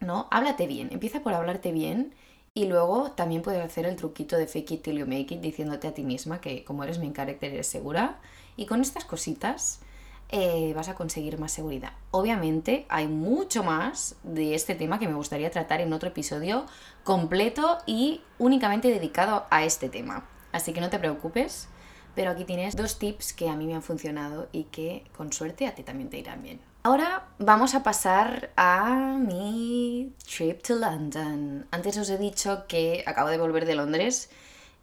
¿No? 0.00 0.26
Háblate 0.30 0.66
bien. 0.66 0.88
Empieza 0.90 1.22
por 1.22 1.32
hablarte 1.32 1.70
bien 1.70 2.14
y 2.54 2.66
luego 2.66 3.12
también 3.12 3.42
puedes 3.42 3.64
hacer 3.64 3.86
el 3.86 3.96
truquito 3.96 4.36
de 4.36 4.46
fake 4.46 4.72
it 4.72 4.82
till 4.82 4.98
you 4.98 5.06
make 5.06 5.34
it 5.34 5.40
diciéndote 5.40 5.88
a 5.88 5.94
ti 5.94 6.02
misma 6.02 6.40
que 6.40 6.64
como 6.64 6.84
eres 6.84 6.98
main 6.98 7.14
character 7.14 7.52
eres 7.52 7.66
segura. 7.66 8.20
Y 8.56 8.66
con 8.66 8.82
estas 8.82 9.06
cositas 9.06 9.80
eh, 10.28 10.72
vas 10.74 10.88
a 10.88 10.94
conseguir 10.94 11.38
más 11.38 11.52
seguridad. 11.52 11.92
Obviamente 12.10 12.84
hay 12.90 13.08
mucho 13.08 13.64
más 13.64 14.16
de 14.22 14.54
este 14.54 14.74
tema 14.74 14.98
que 14.98 15.08
me 15.08 15.14
gustaría 15.14 15.50
tratar 15.50 15.80
en 15.80 15.92
otro 15.94 16.10
episodio 16.10 16.66
completo 17.04 17.78
y 17.86 18.20
únicamente 18.38 18.88
dedicado 18.88 19.46
a 19.50 19.64
este 19.64 19.88
tema. 19.88 20.28
Así 20.52 20.74
que 20.74 20.82
no 20.82 20.90
te 20.90 20.98
preocupes, 20.98 21.68
pero 22.14 22.30
aquí 22.30 22.44
tienes 22.44 22.76
dos 22.76 22.98
tips 22.98 23.32
que 23.32 23.48
a 23.48 23.56
mí 23.56 23.66
me 23.66 23.74
han 23.74 23.82
funcionado 23.82 24.48
y 24.52 24.64
que 24.64 25.04
con 25.16 25.32
suerte 25.32 25.66
a 25.66 25.74
ti 25.74 25.82
también 25.82 26.10
te 26.10 26.18
irán 26.18 26.42
bien. 26.42 26.71
Ahora 26.84 27.28
vamos 27.38 27.76
a 27.76 27.84
pasar 27.84 28.50
a 28.56 29.16
mi 29.16 30.12
trip 30.26 30.62
to 30.62 30.74
London. 30.74 31.64
Antes 31.70 31.96
os 31.96 32.10
he 32.10 32.18
dicho 32.18 32.66
que 32.66 33.04
acabo 33.06 33.28
de 33.28 33.38
volver 33.38 33.66
de 33.66 33.76
Londres 33.76 34.30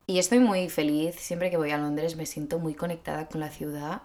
y 0.08 0.18
estoy 0.18 0.40
muy 0.40 0.70
feliz. 0.70 1.16
Siempre 1.20 1.52
que 1.52 1.58
voy 1.58 1.72
a 1.72 1.78
Londres 1.78 2.16
me 2.16 2.26
siento 2.26 2.58
muy 2.58 2.74
conectada 2.74 3.28
con 3.28 3.42
la 3.42 3.50
ciudad. 3.50 4.04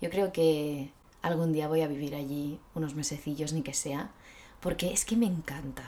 Yo 0.00 0.10
creo 0.10 0.32
que 0.32 0.90
algún 1.22 1.52
día 1.52 1.68
voy 1.68 1.82
a 1.82 1.86
vivir 1.86 2.16
allí 2.16 2.58
unos 2.74 2.96
mesecillos 2.96 3.52
ni 3.52 3.62
que 3.62 3.74
sea, 3.74 4.10
porque 4.58 4.92
es 4.92 5.04
que 5.04 5.14
me 5.14 5.26
encanta. 5.26 5.84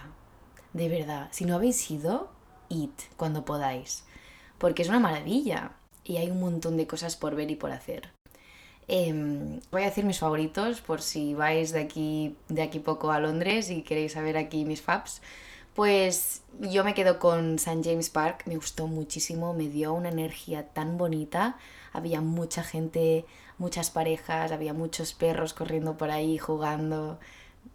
De 0.74 0.88
verdad, 0.88 1.26
si 1.32 1.44
no 1.44 1.56
habéis 1.56 1.90
ido, 1.90 2.30
id 2.68 2.90
cuando 3.16 3.44
podáis, 3.44 4.04
porque 4.58 4.82
es 4.82 4.88
una 4.88 5.00
maravilla 5.00 5.72
y 6.04 6.18
hay 6.18 6.30
un 6.30 6.38
montón 6.38 6.76
de 6.76 6.86
cosas 6.86 7.16
por 7.16 7.34
ver 7.34 7.50
y 7.50 7.56
por 7.56 7.72
hacer. 7.72 8.12
Em, 8.88 9.60
voy 9.70 9.82
a 9.82 9.86
decir 9.86 10.04
mis 10.04 10.18
favoritos 10.18 10.80
por 10.80 11.02
si 11.02 11.34
vais 11.34 11.72
de 11.72 11.80
aquí, 11.80 12.36
de 12.48 12.62
aquí 12.62 12.78
poco 12.80 13.12
a 13.12 13.20
Londres 13.20 13.70
y 13.70 13.82
queréis 13.82 14.12
saber 14.12 14.38
aquí 14.38 14.64
mis 14.64 14.80
faps. 14.80 15.20
Pues 15.74 16.42
yo 16.58 16.82
me 16.84 16.94
quedo 16.94 17.18
con 17.18 17.56
St. 17.56 17.82
James 17.84 18.10
Park, 18.10 18.44
me 18.46 18.56
gustó 18.56 18.86
muchísimo, 18.88 19.52
me 19.54 19.68
dio 19.68 19.92
una 19.92 20.08
energía 20.08 20.68
tan 20.68 20.96
bonita. 20.98 21.58
Había 21.92 22.20
mucha 22.20 22.64
gente, 22.64 23.26
muchas 23.58 23.90
parejas, 23.90 24.52
había 24.52 24.72
muchos 24.72 25.12
perros 25.12 25.52
corriendo 25.54 25.96
por 25.96 26.10
ahí, 26.10 26.38
jugando. 26.38 27.20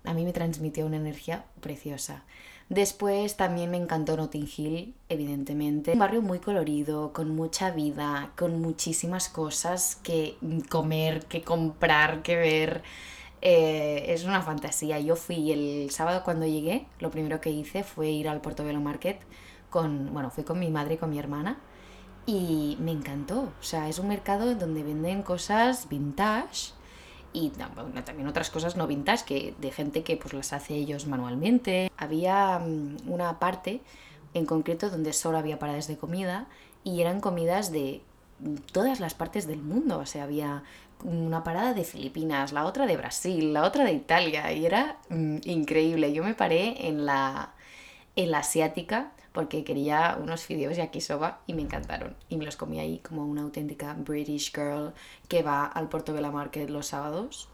A 0.03 0.13
mí 0.13 0.25
me 0.25 0.33
transmitió 0.33 0.85
una 0.85 0.97
energía 0.97 1.45
preciosa. 1.61 2.23
Después 2.69 3.37
también 3.37 3.71
me 3.71 3.77
encantó 3.77 4.17
Notting 4.17 4.49
Hill, 4.55 4.95
evidentemente. 5.09 5.91
Un 5.93 5.99
barrio 5.99 6.21
muy 6.21 6.39
colorido, 6.39 7.13
con 7.13 7.35
mucha 7.35 7.71
vida, 7.71 8.31
con 8.37 8.61
muchísimas 8.61 9.29
cosas 9.29 9.97
que 10.01 10.37
comer, 10.69 11.25
que 11.25 11.41
comprar, 11.41 12.21
que 12.23 12.35
ver. 12.35 12.83
Eh, 13.41 14.05
es 14.07 14.23
una 14.23 14.41
fantasía. 14.41 14.99
Yo 14.99 15.15
fui 15.15 15.51
el 15.51 15.91
sábado 15.91 16.23
cuando 16.23 16.45
llegué, 16.45 16.87
lo 16.99 17.11
primero 17.11 17.41
que 17.41 17.51
hice 17.51 17.83
fue 17.83 18.09
ir 18.09 18.29
al 18.29 18.41
Portobello 18.41 18.79
Market 18.79 19.19
con, 19.69 20.13
bueno, 20.13 20.29
fui 20.29 20.43
con 20.43 20.59
mi 20.59 20.69
madre 20.69 20.95
y 20.95 20.97
con 20.97 21.09
mi 21.09 21.19
hermana 21.19 21.57
y 22.25 22.77
me 22.79 22.91
encantó. 22.91 23.51
O 23.59 23.63
sea, 23.63 23.89
es 23.89 23.99
un 23.99 24.07
mercado 24.07 24.55
donde 24.55 24.83
venden 24.83 25.23
cosas 25.23 25.89
vintage 25.89 26.71
y 27.33 27.49
también 27.49 28.27
otras 28.27 28.49
cosas 28.49 28.77
no 28.77 28.87
vintage 28.87 29.25
que 29.25 29.53
de 29.59 29.71
gente 29.71 30.03
que 30.03 30.17
pues 30.17 30.33
las 30.33 30.53
hace 30.53 30.75
ellos 30.75 31.07
manualmente. 31.07 31.91
Había 31.97 32.59
mm, 32.59 33.09
una 33.11 33.39
parte 33.39 33.81
en 34.33 34.45
concreto 34.45 34.89
donde 34.89 35.13
solo 35.13 35.37
había 35.37 35.59
paradas 35.59 35.87
de 35.87 35.97
comida 35.97 36.47
y 36.83 37.01
eran 37.01 37.19
comidas 37.19 37.71
de 37.71 38.01
todas 38.71 38.99
las 38.99 39.13
partes 39.13 39.47
del 39.47 39.61
mundo, 39.61 39.99
o 39.99 40.05
sea, 40.05 40.23
había 40.23 40.63
una 41.03 41.43
parada 41.43 41.73
de 41.73 41.83
Filipinas, 41.83 42.53
la 42.53 42.65
otra 42.65 42.85
de 42.85 42.97
Brasil, 42.97 43.53
la 43.53 43.63
otra 43.63 43.83
de 43.83 43.93
Italia 43.93 44.51
y 44.53 44.65
era 44.65 44.97
mm, 45.09 45.37
increíble. 45.45 46.13
Yo 46.13 46.23
me 46.23 46.33
paré 46.33 46.87
en 46.87 47.05
la 47.05 47.53
en 48.15 48.31
la 48.31 48.39
asiática 48.39 49.11
porque 49.33 49.63
quería 49.63 50.17
unos 50.21 50.45
fideos 50.45 50.77
yakisoba 50.77 51.41
y 51.47 51.53
me 51.53 51.63
encantaron. 51.63 52.15
Y 52.29 52.37
me 52.37 52.45
los 52.45 52.55
comí 52.55 52.79
ahí 52.79 52.99
como 52.99 53.25
una 53.25 53.41
auténtica 53.41 53.95
British 53.97 54.53
girl 54.53 54.93
que 55.27 55.41
va 55.41 55.65
al 55.65 55.89
Portobello 55.89 56.31
Market 56.31 56.69
los 56.69 56.87
sábados. 56.87 57.49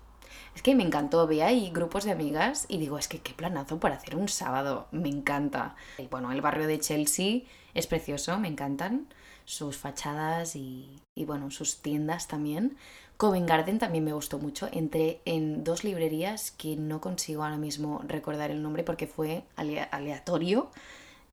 Es 0.54 0.62
que 0.62 0.76
me 0.76 0.84
encantó, 0.84 1.26
ve 1.26 1.42
ahí 1.42 1.72
grupos 1.72 2.04
de 2.04 2.12
amigas 2.12 2.66
y 2.68 2.78
digo, 2.78 2.98
es 2.98 3.08
que 3.08 3.20
qué 3.20 3.34
planazo 3.34 3.80
para 3.80 3.96
hacer 3.96 4.16
un 4.16 4.28
sábado, 4.28 4.88
me 4.92 5.10
encanta. 5.10 5.76
Y 5.98 6.08
bueno, 6.08 6.32
el 6.32 6.42
barrio 6.42 6.68
de 6.68 6.80
Chelsea 6.80 7.42
es 7.74 7.88
precioso, 7.88 8.38
me 8.40 8.50
encantan 8.50 9.08
sus 9.46 9.78
fachadas 9.78 10.56
y, 10.56 11.02
y 11.16 11.26
bueno, 11.26 11.50
sus 11.50 11.82
tiendas 11.82 12.28
también. 12.28 12.78
Covent 13.20 13.50
Garden 13.50 13.80
también 13.80 14.06
me 14.06 14.14
gustó 14.14 14.40
mucho. 14.40 14.70
Entré 14.72 15.20
en 15.26 15.66
dos 15.66 15.84
librerías 15.84 16.52
que 16.52 16.78
no 16.78 17.02
consigo 17.02 17.44
ahora 17.44 17.58
mismo 17.58 18.02
recordar 18.08 18.50
el 18.50 18.64
nombre 18.64 18.86
porque 18.86 19.08
fue 19.08 19.44
aleatorio 19.58 20.72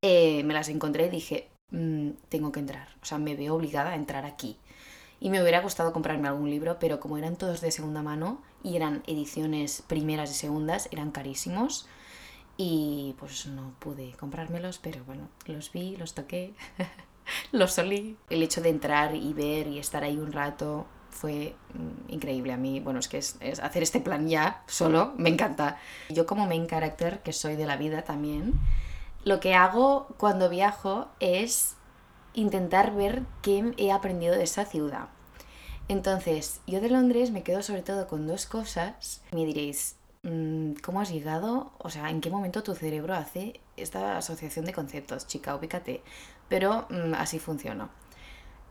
eh, 0.02 0.42
me 0.42 0.52
las 0.52 0.68
encontré 0.68 1.06
y 1.06 1.10
dije, 1.10 1.48
mm, 1.70 2.10
tengo 2.28 2.50
que 2.50 2.58
entrar, 2.58 2.88
o 3.00 3.04
sea, 3.04 3.18
me 3.18 3.36
veo 3.36 3.54
obligada 3.54 3.90
a 3.92 3.94
entrar 3.94 4.24
aquí. 4.26 4.58
Y 5.20 5.30
me 5.30 5.40
hubiera 5.40 5.60
gustado 5.60 5.92
comprarme 5.92 6.26
algún 6.26 6.50
libro, 6.50 6.78
pero 6.80 6.98
como 6.98 7.18
eran 7.18 7.36
todos 7.36 7.60
de 7.60 7.70
segunda 7.70 8.02
mano 8.02 8.42
y 8.64 8.74
eran 8.74 9.04
ediciones 9.06 9.84
primeras 9.86 10.32
y 10.32 10.34
segundas, 10.34 10.88
eran 10.90 11.12
carísimos. 11.12 11.86
Y 12.56 13.14
pues 13.20 13.46
no 13.46 13.74
pude 13.78 14.10
comprármelos, 14.18 14.78
pero 14.78 15.04
bueno, 15.04 15.28
los 15.46 15.70
vi, 15.70 15.96
los 15.96 16.14
toqué, 16.14 16.52
los 17.52 17.78
olí. 17.78 18.16
El 18.28 18.42
hecho 18.42 18.60
de 18.60 18.70
entrar 18.70 19.14
y 19.14 19.32
ver 19.34 19.68
y 19.68 19.78
estar 19.78 20.02
ahí 20.02 20.16
un 20.18 20.32
rato 20.32 20.86
fue 21.16 21.56
mm, 21.74 22.12
increíble 22.12 22.52
a 22.52 22.56
mí. 22.56 22.78
Bueno, 22.80 23.00
es 23.00 23.08
que 23.08 23.18
es, 23.18 23.36
hacer 23.62 23.82
este 23.82 24.00
plan 24.00 24.28
ya 24.28 24.62
solo 24.66 25.14
me 25.16 25.30
encanta. 25.30 25.78
Yo 26.10 26.26
como 26.26 26.46
main 26.46 26.66
character, 26.66 27.20
que 27.22 27.32
soy 27.32 27.56
de 27.56 27.66
la 27.66 27.76
vida 27.76 28.02
también, 28.02 28.54
lo 29.24 29.40
que 29.40 29.54
hago 29.54 30.06
cuando 30.18 30.48
viajo 30.48 31.08
es 31.18 31.74
intentar 32.34 32.94
ver 32.94 33.22
qué 33.42 33.74
he 33.78 33.90
aprendido 33.90 34.36
de 34.36 34.44
esa 34.44 34.64
ciudad. 34.66 35.08
Entonces, 35.88 36.60
yo 36.66 36.80
de 36.80 36.90
Londres 36.90 37.30
me 37.30 37.42
quedo 37.42 37.62
sobre 37.62 37.82
todo 37.82 38.06
con 38.08 38.26
dos 38.26 38.46
cosas. 38.46 39.22
Me 39.32 39.44
diréis, 39.44 39.96
mm, 40.22 40.74
¿cómo 40.82 41.00
has 41.00 41.10
llegado? 41.10 41.72
O 41.78 41.90
sea, 41.90 42.10
¿en 42.10 42.20
qué 42.20 42.28
momento 42.28 42.62
tu 42.62 42.74
cerebro 42.74 43.14
hace 43.14 43.60
esta 43.76 44.18
asociación 44.18 44.64
de 44.64 44.72
conceptos? 44.72 45.26
Chica, 45.26 45.54
ubícate. 45.54 46.02
Pero 46.48 46.86
mm, 46.90 47.14
así 47.14 47.38
funcionó. 47.38 47.88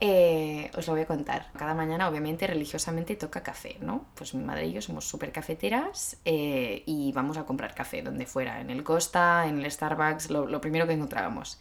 Eh, 0.02 0.72
os 0.78 0.88
lo 0.88 0.94
voy 0.94 1.04
a 1.04 1.06
contar. 1.06 1.48
Cada 1.58 1.74
mañana, 1.74 2.10
obviamente, 2.10 2.48
religiosamente 2.48 3.16
toca 3.16 3.44
café, 3.44 3.78
¿no? 3.80 4.06
Pues 4.16 4.34
mi 4.34 4.44
madre 4.44 4.68
y 4.68 4.74
yo 4.74 4.82
somos 4.82 5.08
súper 5.08 5.32
cafeteras 5.32 6.18
eh, 6.26 6.84
y 6.86 7.14
vamos 7.14 7.38
a 7.38 7.46
comprar 7.46 7.74
café 7.74 8.02
donde 8.02 8.26
fuera, 8.26 8.60
en 8.60 8.70
el 8.70 8.84
Costa, 8.84 9.48
en 9.48 9.60
el 9.60 9.72
Starbucks, 9.72 10.30
lo, 10.30 10.62
primero 10.62 10.86
que 10.86 10.94
encontrábamos. 10.94 11.60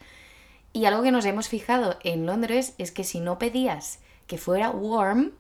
Y 0.73 0.87
algo 0.87 1.03
que 1.03 1.12
nos 1.12 1.25
hemos 1.26 1.49
fijado 1.49 1.99
en 2.03 2.26
Londres 2.26 2.75
es 2.79 2.91
que 2.91 3.05
si 3.05 3.21
no 3.21 3.38
pedías 3.38 4.00
que 4.26 4.38
fuera 4.38 4.71
warm, 4.71 5.33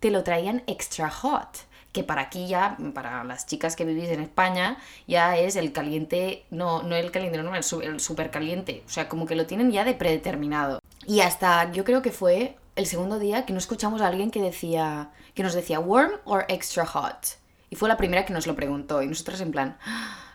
te 0.00 0.10
lo 0.10 0.24
traían 0.24 0.62
extra 0.66 1.10
hot. 1.10 1.66
Que 1.92 2.02
para 2.02 2.22
aquí 2.22 2.48
ya, 2.48 2.78
para 2.94 3.22
las 3.24 3.46
chicas 3.46 3.76
que 3.76 3.84
vivís 3.84 4.08
en 4.08 4.22
España, 4.22 4.78
ya 5.06 5.36
es 5.36 5.56
el 5.56 5.72
caliente, 5.72 6.46
no, 6.50 6.82
no 6.82 6.96
el 6.96 7.10
caliente 7.10 7.36
normal, 7.36 7.62
el 7.82 8.00
súper 8.00 8.30
caliente. 8.30 8.82
O 8.86 8.88
sea, 8.88 9.10
como 9.10 9.26
que 9.26 9.34
lo 9.34 9.46
tienen 9.46 9.70
ya 9.70 9.84
de 9.84 9.92
predeterminado. 9.92 10.81
Y 11.06 11.20
hasta 11.20 11.70
yo 11.72 11.84
creo 11.84 12.02
que 12.02 12.12
fue 12.12 12.56
el 12.76 12.86
segundo 12.86 13.18
día 13.18 13.44
que 13.44 13.52
no 13.52 13.58
escuchamos 13.58 14.00
a 14.00 14.08
alguien 14.08 14.30
que 14.30 14.40
decía, 14.40 15.10
que 15.34 15.42
nos 15.42 15.54
decía 15.54 15.80
warm 15.80 16.12
or 16.24 16.44
extra 16.48 16.86
hot. 16.86 17.38
Y 17.70 17.76
fue 17.76 17.88
la 17.88 17.96
primera 17.96 18.24
que 18.24 18.32
nos 18.32 18.46
lo 18.46 18.54
preguntó. 18.54 19.02
Y 19.02 19.06
nosotros 19.06 19.40
en 19.40 19.50
plan, 19.50 19.78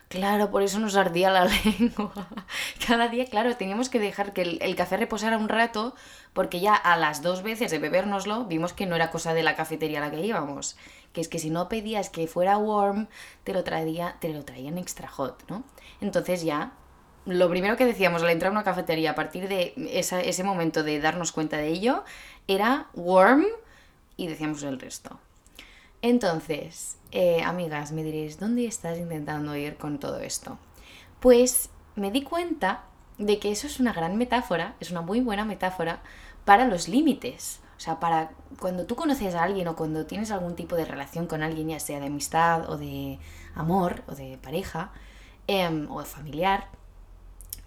Claro, 0.08 0.50
por 0.50 0.62
eso 0.62 0.78
nos 0.78 0.96
ardía 0.96 1.30
la 1.30 1.44
lengua. 1.78 2.28
Cada 2.86 3.08
día, 3.08 3.26
claro, 3.26 3.56
teníamos 3.56 3.90
que 3.90 3.98
dejar 3.98 4.32
que 4.32 4.58
el, 4.60 4.76
café 4.76 4.96
reposara 4.96 5.36
un 5.36 5.50
rato, 5.50 5.94
porque 6.32 6.60
ya 6.60 6.74
a 6.74 6.96
las 6.96 7.20
dos 7.20 7.42
veces 7.42 7.70
de 7.70 7.78
bebérnoslo 7.78 8.46
vimos 8.46 8.72
que 8.72 8.86
no 8.86 8.96
era 8.96 9.10
cosa 9.10 9.34
de 9.34 9.42
la 9.42 9.54
cafetería 9.54 9.98
a 9.98 10.06
la 10.06 10.10
que 10.10 10.24
íbamos. 10.24 10.78
Que 11.12 11.20
es 11.20 11.28
que 11.28 11.38
si 11.38 11.50
no 11.50 11.68
pedías 11.68 12.08
que 12.08 12.26
fuera 12.26 12.56
warm, 12.56 13.08
te 13.44 13.52
lo, 13.52 13.64
traía, 13.64 14.16
te 14.20 14.30
lo 14.30 14.44
traían 14.44 14.78
extra 14.78 15.08
hot, 15.08 15.44
¿no? 15.50 15.62
Entonces 16.00 16.42
ya, 16.42 16.72
lo 17.28 17.50
primero 17.50 17.76
que 17.76 17.84
decíamos 17.84 18.22
al 18.22 18.30
entrar 18.30 18.48
a 18.48 18.52
una 18.52 18.64
cafetería, 18.64 19.10
a 19.10 19.14
partir 19.14 19.48
de 19.48 19.74
ese 19.76 20.44
momento 20.44 20.82
de 20.82 20.98
darnos 20.98 21.30
cuenta 21.30 21.58
de 21.58 21.68
ello, 21.68 22.02
era 22.46 22.86
warm 22.94 23.44
y 24.16 24.28
decíamos 24.28 24.62
el 24.62 24.80
resto. 24.80 25.20
Entonces, 26.00 26.96
eh, 27.12 27.42
amigas, 27.42 27.92
me 27.92 28.02
diréis, 28.02 28.40
¿dónde 28.40 28.66
estás 28.66 28.96
intentando 28.96 29.54
ir 29.56 29.76
con 29.76 29.98
todo 29.98 30.20
esto? 30.20 30.58
Pues 31.20 31.68
me 31.96 32.10
di 32.10 32.22
cuenta 32.22 32.84
de 33.18 33.38
que 33.38 33.50
eso 33.50 33.66
es 33.66 33.78
una 33.78 33.92
gran 33.92 34.16
metáfora, 34.16 34.74
es 34.80 34.90
una 34.90 35.02
muy 35.02 35.20
buena 35.20 35.44
metáfora 35.44 36.00
para 36.46 36.66
los 36.66 36.88
límites. 36.88 37.60
O 37.76 37.80
sea, 37.80 38.00
para 38.00 38.30
cuando 38.58 38.86
tú 38.86 38.96
conoces 38.96 39.34
a 39.34 39.42
alguien 39.42 39.68
o 39.68 39.76
cuando 39.76 40.06
tienes 40.06 40.30
algún 40.30 40.56
tipo 40.56 40.76
de 40.76 40.86
relación 40.86 41.26
con 41.26 41.42
alguien, 41.42 41.68
ya 41.68 41.78
sea 41.78 42.00
de 42.00 42.06
amistad 42.06 42.70
o 42.70 42.78
de 42.78 43.18
amor 43.54 44.02
o 44.06 44.14
de 44.14 44.38
pareja 44.38 44.92
em, 45.46 45.90
o 45.90 46.02
familiar, 46.06 46.77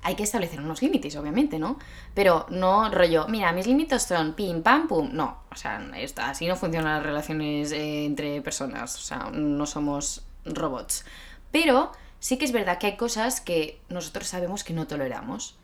hay 0.03 0.15
que 0.15 0.23
establecer 0.23 0.59
unos 0.59 0.81
límites, 0.81 1.15
obviamente, 1.15 1.59
¿no? 1.59 1.77
Pero 2.13 2.45
no 2.49 2.89
rollo, 2.89 3.27
mira, 3.27 3.51
mis 3.51 3.67
límites 3.67 4.03
son 4.03 4.33
pim, 4.33 4.63
pam, 4.63 4.87
pum. 4.87 5.09
No, 5.13 5.43
o 5.51 5.55
sea, 5.55 5.81
así 6.23 6.47
no 6.47 6.55
funcionan 6.55 6.95
las 6.95 7.03
relaciones 7.03 7.71
eh, 7.71 8.05
entre 8.05 8.41
personas, 8.41 8.95
o 8.95 9.01
sea, 9.01 9.29
no 9.31 9.65
somos 9.65 10.23
robots. 10.45 11.05
Pero 11.51 11.91
sí 12.19 12.37
que 12.37 12.45
es 12.45 12.51
verdad 12.51 12.77
que 12.77 12.87
hay 12.87 12.97
cosas 12.97 13.41
que 13.41 13.79
nosotros 13.89 14.27
sabemos 14.27 14.63
que 14.63 14.73
no 14.73 14.87
toleramos. 14.87 15.57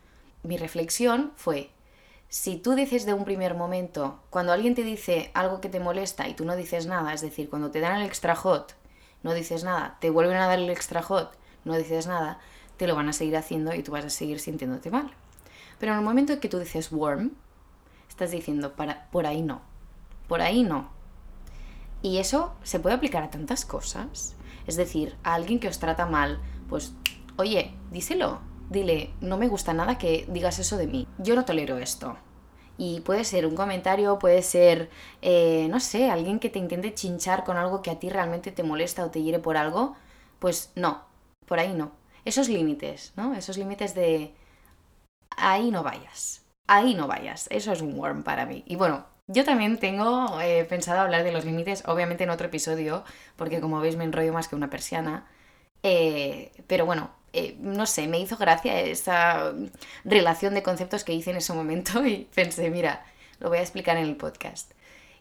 Mi 0.43 0.57
reflexión 0.57 1.31
fue, 1.35 1.71
si 2.29 2.57
tú 2.57 2.75
dices 2.75 3.05
de 3.05 3.13
un 3.13 3.25
primer 3.25 3.55
momento, 3.55 4.19
cuando 4.29 4.53
alguien 4.53 4.75
te 4.75 4.83
dice 4.83 5.31
algo 5.33 5.61
que 5.61 5.69
te 5.69 5.79
molesta 5.79 6.27
y 6.27 6.35
tú 6.35 6.45
no 6.45 6.55
dices 6.55 6.85
nada, 6.85 7.13
es 7.13 7.21
decir, 7.21 7.49
cuando 7.49 7.71
te 7.71 7.79
dan 7.79 8.01
el 8.01 8.05
extra 8.05 8.35
hot, 8.35 8.75
no 9.23 9.33
dices 9.33 9.63
nada, 9.63 9.97
te 9.99 10.11
vuelven 10.11 10.37
a 10.37 10.47
dar 10.47 10.59
el 10.59 10.69
extra 10.69 11.01
hot, 11.01 11.35
no 11.65 11.75
dices 11.75 12.05
nada, 12.05 12.39
te 12.77 12.87
lo 12.87 12.95
van 12.95 13.09
a 13.09 13.13
seguir 13.13 13.35
haciendo 13.35 13.73
y 13.73 13.83
tú 13.83 13.91
vas 13.91 14.05
a 14.05 14.09
seguir 14.09 14.39
sintiéndote 14.39 14.91
mal. 14.91 15.11
Pero 15.79 15.91
en 15.91 15.99
el 15.99 16.05
momento 16.05 16.33
en 16.33 16.39
que 16.39 16.49
tú 16.49 16.59
dices 16.59 16.91
warm, 16.91 17.31
estás 18.07 18.31
diciendo 18.31 18.73
para, 18.73 19.09
por 19.11 19.25
ahí 19.25 19.41
no, 19.41 19.61
por 20.27 20.41
ahí 20.41 20.63
no. 20.63 20.89
Y 22.01 22.17
eso 22.17 22.53
se 22.63 22.79
puede 22.79 22.95
aplicar 22.95 23.23
a 23.23 23.31
tantas 23.31 23.65
cosas. 23.65 24.35
Es 24.67 24.75
decir, 24.75 25.15
a 25.23 25.33
alguien 25.33 25.59
que 25.59 25.67
os 25.67 25.79
trata 25.79 26.05
mal, 26.05 26.39
pues, 26.69 26.93
oye, 27.37 27.73
díselo. 27.91 28.39
Dile, 28.69 29.13
no 29.21 29.37
me 29.37 29.47
gusta 29.47 29.73
nada 29.73 29.97
que 29.97 30.25
digas 30.27 30.59
eso 30.59 30.77
de 30.77 30.87
mí. 30.87 31.07
Yo 31.17 31.35
no 31.35 31.45
tolero 31.45 31.77
esto. 31.77 32.17
Y 32.77 32.99
puede 32.99 33.23
ser 33.23 33.47
un 33.47 33.55
comentario, 33.55 34.19
puede 34.19 34.43
ser, 34.43 34.89
eh, 35.21 35.67
no 35.69 35.79
sé, 35.79 36.11
alguien 36.11 36.39
que 36.39 36.49
te 36.49 36.59
intente 36.59 36.93
chinchar 36.93 37.43
con 37.43 37.57
algo 37.57 37.81
que 37.81 37.89
a 37.89 37.97
ti 37.97 38.09
realmente 38.09 38.51
te 38.51 38.63
molesta 38.63 39.05
o 39.05 39.09
te 39.09 39.23
hiere 39.23 39.39
por 39.39 39.57
algo. 39.57 39.95
Pues 40.39 40.71
no, 40.75 41.01
por 41.45 41.59
ahí 41.59 41.73
no 41.73 41.91
esos 42.27 42.49
límites, 42.49 43.13
¿no? 43.15 43.33
Esos 43.33 43.57
límites 43.57 43.95
de 43.95 44.33
ahí 45.37 45.71
no 45.71 45.83
vayas, 45.83 46.43
ahí 46.67 46.93
no 46.93 47.07
vayas. 47.07 47.47
Eso 47.49 47.71
es 47.71 47.81
un 47.81 47.97
warm 47.97 48.23
para 48.23 48.45
mí. 48.45 48.63
Y 48.67 48.75
bueno, 48.75 49.05
yo 49.27 49.43
también 49.45 49.77
tengo 49.77 50.39
eh, 50.41 50.65
pensado 50.65 51.01
hablar 51.01 51.23
de 51.23 51.31
los 51.31 51.45
límites, 51.45 51.83
obviamente 51.85 52.23
en 52.23 52.29
otro 52.29 52.47
episodio, 52.47 53.03
porque 53.35 53.61
como 53.61 53.79
veis 53.79 53.95
me 53.95 54.03
enrollo 54.03 54.33
más 54.33 54.47
que 54.47 54.55
una 54.55 54.69
persiana. 54.69 55.25
Eh, 55.83 56.51
pero 56.67 56.85
bueno, 56.85 57.11
eh, 57.33 57.55
no 57.59 57.85
sé, 57.85 58.07
me 58.07 58.19
hizo 58.19 58.37
gracia 58.37 58.81
esa 58.81 59.53
relación 60.03 60.53
de 60.53 60.63
conceptos 60.63 61.03
que 61.03 61.13
hice 61.13 61.31
en 61.31 61.37
ese 61.37 61.53
momento 61.53 62.05
y 62.05 62.27
pensé, 62.33 62.69
mira, 62.69 63.05
lo 63.39 63.49
voy 63.49 63.59
a 63.59 63.61
explicar 63.61 63.97
en 63.97 64.05
el 64.05 64.17
podcast. 64.17 64.71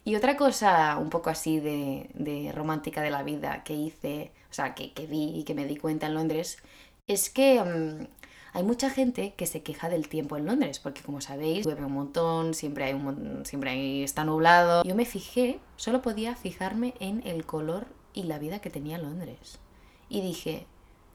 Y 0.05 0.15
otra 0.15 0.37
cosa 0.37 0.97
un 0.99 1.11
poco 1.11 1.31
así 1.31 1.59
de, 1.59 2.53
romántica 2.55 3.03
de 3.03 3.11
la 3.11 3.25
vida 3.25 3.65
que 3.65 3.75
hice, 3.75 4.31
o 4.51 4.55
sea, 4.55 4.75
que, 4.75 4.93
que 4.93 5.07
vi 5.07 5.41
y 5.41 5.45
que 5.45 5.55
me 5.55 5.67
di 5.67 5.77
cuenta 5.77 6.07
en 6.07 6.15
Londres, 6.15 6.59
es 7.07 7.31
que 7.31 7.63
mm, 7.63 8.07
hay 8.53 8.63
mucha 8.65 8.91
gente 8.91 9.35
que 9.37 9.47
se 9.47 9.63
queja 9.63 9.89
del 9.89 10.09
tiempo 10.09 10.37
en 10.37 10.47
Londres, 10.47 10.81
porque 10.81 11.03
como 11.03 11.21
sabéis, 11.21 11.65
llueve 11.65 11.85
un 11.85 11.93
montón, 11.93 12.55
siempre, 12.55 12.85
hay 12.85 12.95
un, 12.95 13.45
siempre 13.45 13.71
hay, 13.71 14.03
está 14.03 14.25
nublado. 14.25 14.83
Yo 14.83 14.95
me 14.95 15.05
fijé, 15.05 15.61
solo 15.77 16.03
podía 16.03 16.35
fijarme 16.35 16.95
en 16.99 17.23
el 17.25 17.45
color 17.45 17.87
y 18.13 18.25
la 18.25 18.39
vida 18.39 18.61
que 18.61 18.71
tenía 18.71 18.99
Londres. 18.99 19.61
Y 20.09 20.21
dije, 20.21 20.67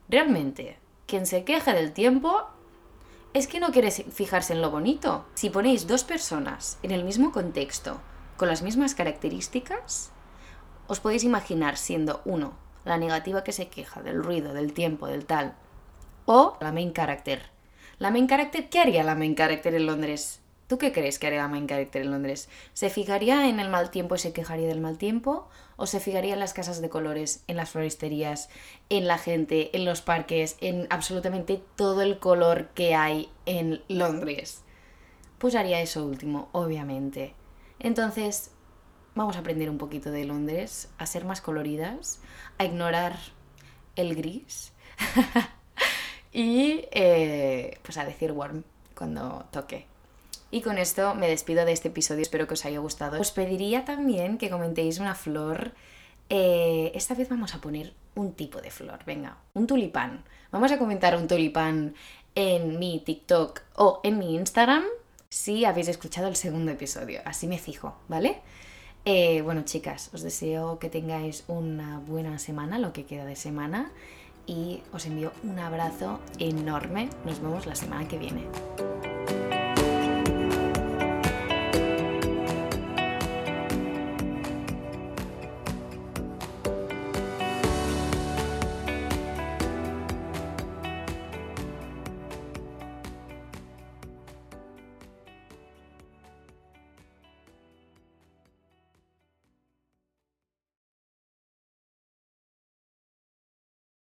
realmente, 0.08 0.78
quien 1.08 1.26
se 1.26 1.44
queja 1.44 1.74
del 1.74 1.94
tiempo 1.94 2.44
es 3.34 3.48
que 3.48 3.60
no 3.60 3.72
quiere 3.72 3.92
fijarse 3.92 4.54
en 4.54 4.62
lo 4.62 4.72
bonito. 4.72 5.26
Si 5.34 5.50
ponéis 5.50 5.88
dos 5.88 6.04
personas 6.04 6.78
en 6.84 6.92
el 6.92 7.04
mismo 7.04 7.32
contexto, 7.32 8.00
con 8.38 8.48
las 8.48 8.62
mismas 8.62 8.96
características, 8.96 10.12
os 10.88 11.00
podéis 11.00 11.24
imaginar 11.24 11.78
siendo 11.78 12.22
uno 12.26 12.54
la 12.86 12.98
negativa 12.98 13.44
que 13.44 13.52
se 13.52 13.68
queja 13.68 14.02
del 14.02 14.24
ruido, 14.24 14.54
del 14.54 14.74
tiempo, 14.74 15.08
del 15.08 15.26
tal, 15.26 15.56
o 16.26 16.58
la 16.60 16.72
main 16.72 16.92
character. 16.92 17.42
La 18.00 18.12
main 18.12 18.28
character, 18.28 18.70
¿qué 18.70 18.80
haría 18.80 19.04
la 19.04 19.16
main 19.16 19.36
character 19.36 19.74
en 19.76 19.86
Londres? 19.86 20.42
¿Tú 20.72 20.78
qué 20.78 20.94
crees 20.94 21.20
que 21.20 21.28
haría 21.28 21.42
la 21.42 21.50
main 21.50 21.68
character 21.68 22.02
en 22.02 22.12
Londres? 22.12 22.48
¿Se 22.74 22.90
fijaría 22.90 23.50
en 23.50 23.60
el 23.60 23.68
mal 23.68 23.92
tiempo 23.92 24.16
y 24.16 24.20
se 24.20 24.32
quejaría 24.32 24.70
del 24.70 24.80
mal 24.80 24.98
tiempo? 24.98 25.50
¿O 25.76 25.86
se 25.86 26.00
fijaría 26.00 26.34
en 26.34 26.40
las 26.40 26.54
casas 26.54 26.82
de 26.82 26.90
colores, 26.90 27.44
en 27.48 27.58
las 27.58 27.72
floristerías, 27.72 28.50
en 28.90 29.06
la 29.06 29.18
gente, 29.18 29.76
en 29.76 29.84
los 29.84 30.02
parques, 30.02 30.56
en 30.62 30.88
absolutamente 30.90 31.62
todo 31.76 32.02
el 32.02 32.20
color 32.20 32.70
que 32.70 32.96
hay 32.96 33.30
en 33.46 33.84
Londres? 33.90 34.64
Pues 35.40 35.56
haría 35.56 35.82
eso 35.82 36.06
último, 36.06 36.48
obviamente. 36.54 37.36
Entonces, 37.80 38.52
vamos 39.14 39.36
a 39.36 39.40
aprender 39.40 39.70
un 39.70 39.78
poquito 39.78 40.10
de 40.10 40.24
Londres, 40.24 40.90
a 40.98 41.06
ser 41.06 41.26
más 41.26 41.42
coloridas, 41.42 42.22
a 42.58 42.64
ignorar 42.64 43.18
el 43.96 44.16
gris. 44.16 44.72
y 46.34 46.86
eh, 46.92 47.78
pues 47.84 47.98
a 47.98 48.06
decir 48.06 48.32
warm 48.32 48.64
cuando 48.96 49.46
toque. 49.52 49.86
Y 50.52 50.62
con 50.62 50.78
esto 50.78 51.16
me 51.16 51.28
despido 51.28 51.66
de 51.66 51.72
este 51.72 51.88
episodio, 51.88 52.22
espero 52.22 52.46
que 52.46 52.56
os 52.56 52.66
haya 52.66 52.80
gustado. 52.80 53.20
Os 53.20 53.32
pediría 53.32 53.86
también 53.86 54.38
que 54.38 54.50
comentéis 54.50 55.00
una 55.00 55.16
flor. 55.16 55.72
Eh, 56.30 56.92
esta 56.94 57.16
vez 57.16 57.30
vamos 57.30 57.56
a 57.56 57.62
poner 57.62 57.94
un 58.16 58.34
tipo 58.34 58.62
de 58.62 58.70
flor, 58.70 59.00
venga, 59.06 59.38
un 59.54 59.66
tulipán. 59.68 60.24
Vamos 60.52 60.72
a 60.72 60.78
comentar 60.78 61.16
un 61.16 61.28
tulipán 61.28 61.96
en 62.36 62.80
mi 62.80 63.00
TikTok 63.00 63.62
o 63.76 64.02
en 64.04 64.20
mi 64.20 64.36
Instagram 64.36 64.84
si 65.30 65.64
habéis 65.64 65.88
escuchado 65.88 66.28
el 66.28 66.36
segundo 66.36 66.72
episodio. 66.72 67.22
Así 67.24 67.48
me 67.48 67.58
fijo, 67.58 67.96
¿vale? 68.10 68.42
Eh, 69.06 69.42
bueno, 69.42 69.64
chicas, 69.64 70.10
os 70.14 70.22
deseo 70.22 70.80
que 70.80 70.90
tengáis 70.90 71.46
una 71.48 72.00
buena 72.00 72.38
semana, 72.38 72.78
lo 72.78 72.94
que 72.94 73.06
queda 73.06 73.26
de 73.26 73.38
semana 73.38 73.92
y 74.46 74.82
os 74.92 75.06
envío 75.06 75.32
un 75.44 75.60
abrazo 75.60 76.20
enorme. 76.40 77.10
Nos 77.26 77.42
vemos 77.42 77.66
la 77.66 77.76
semana 77.76 78.08
que 78.08 78.18
viene. 78.18 78.46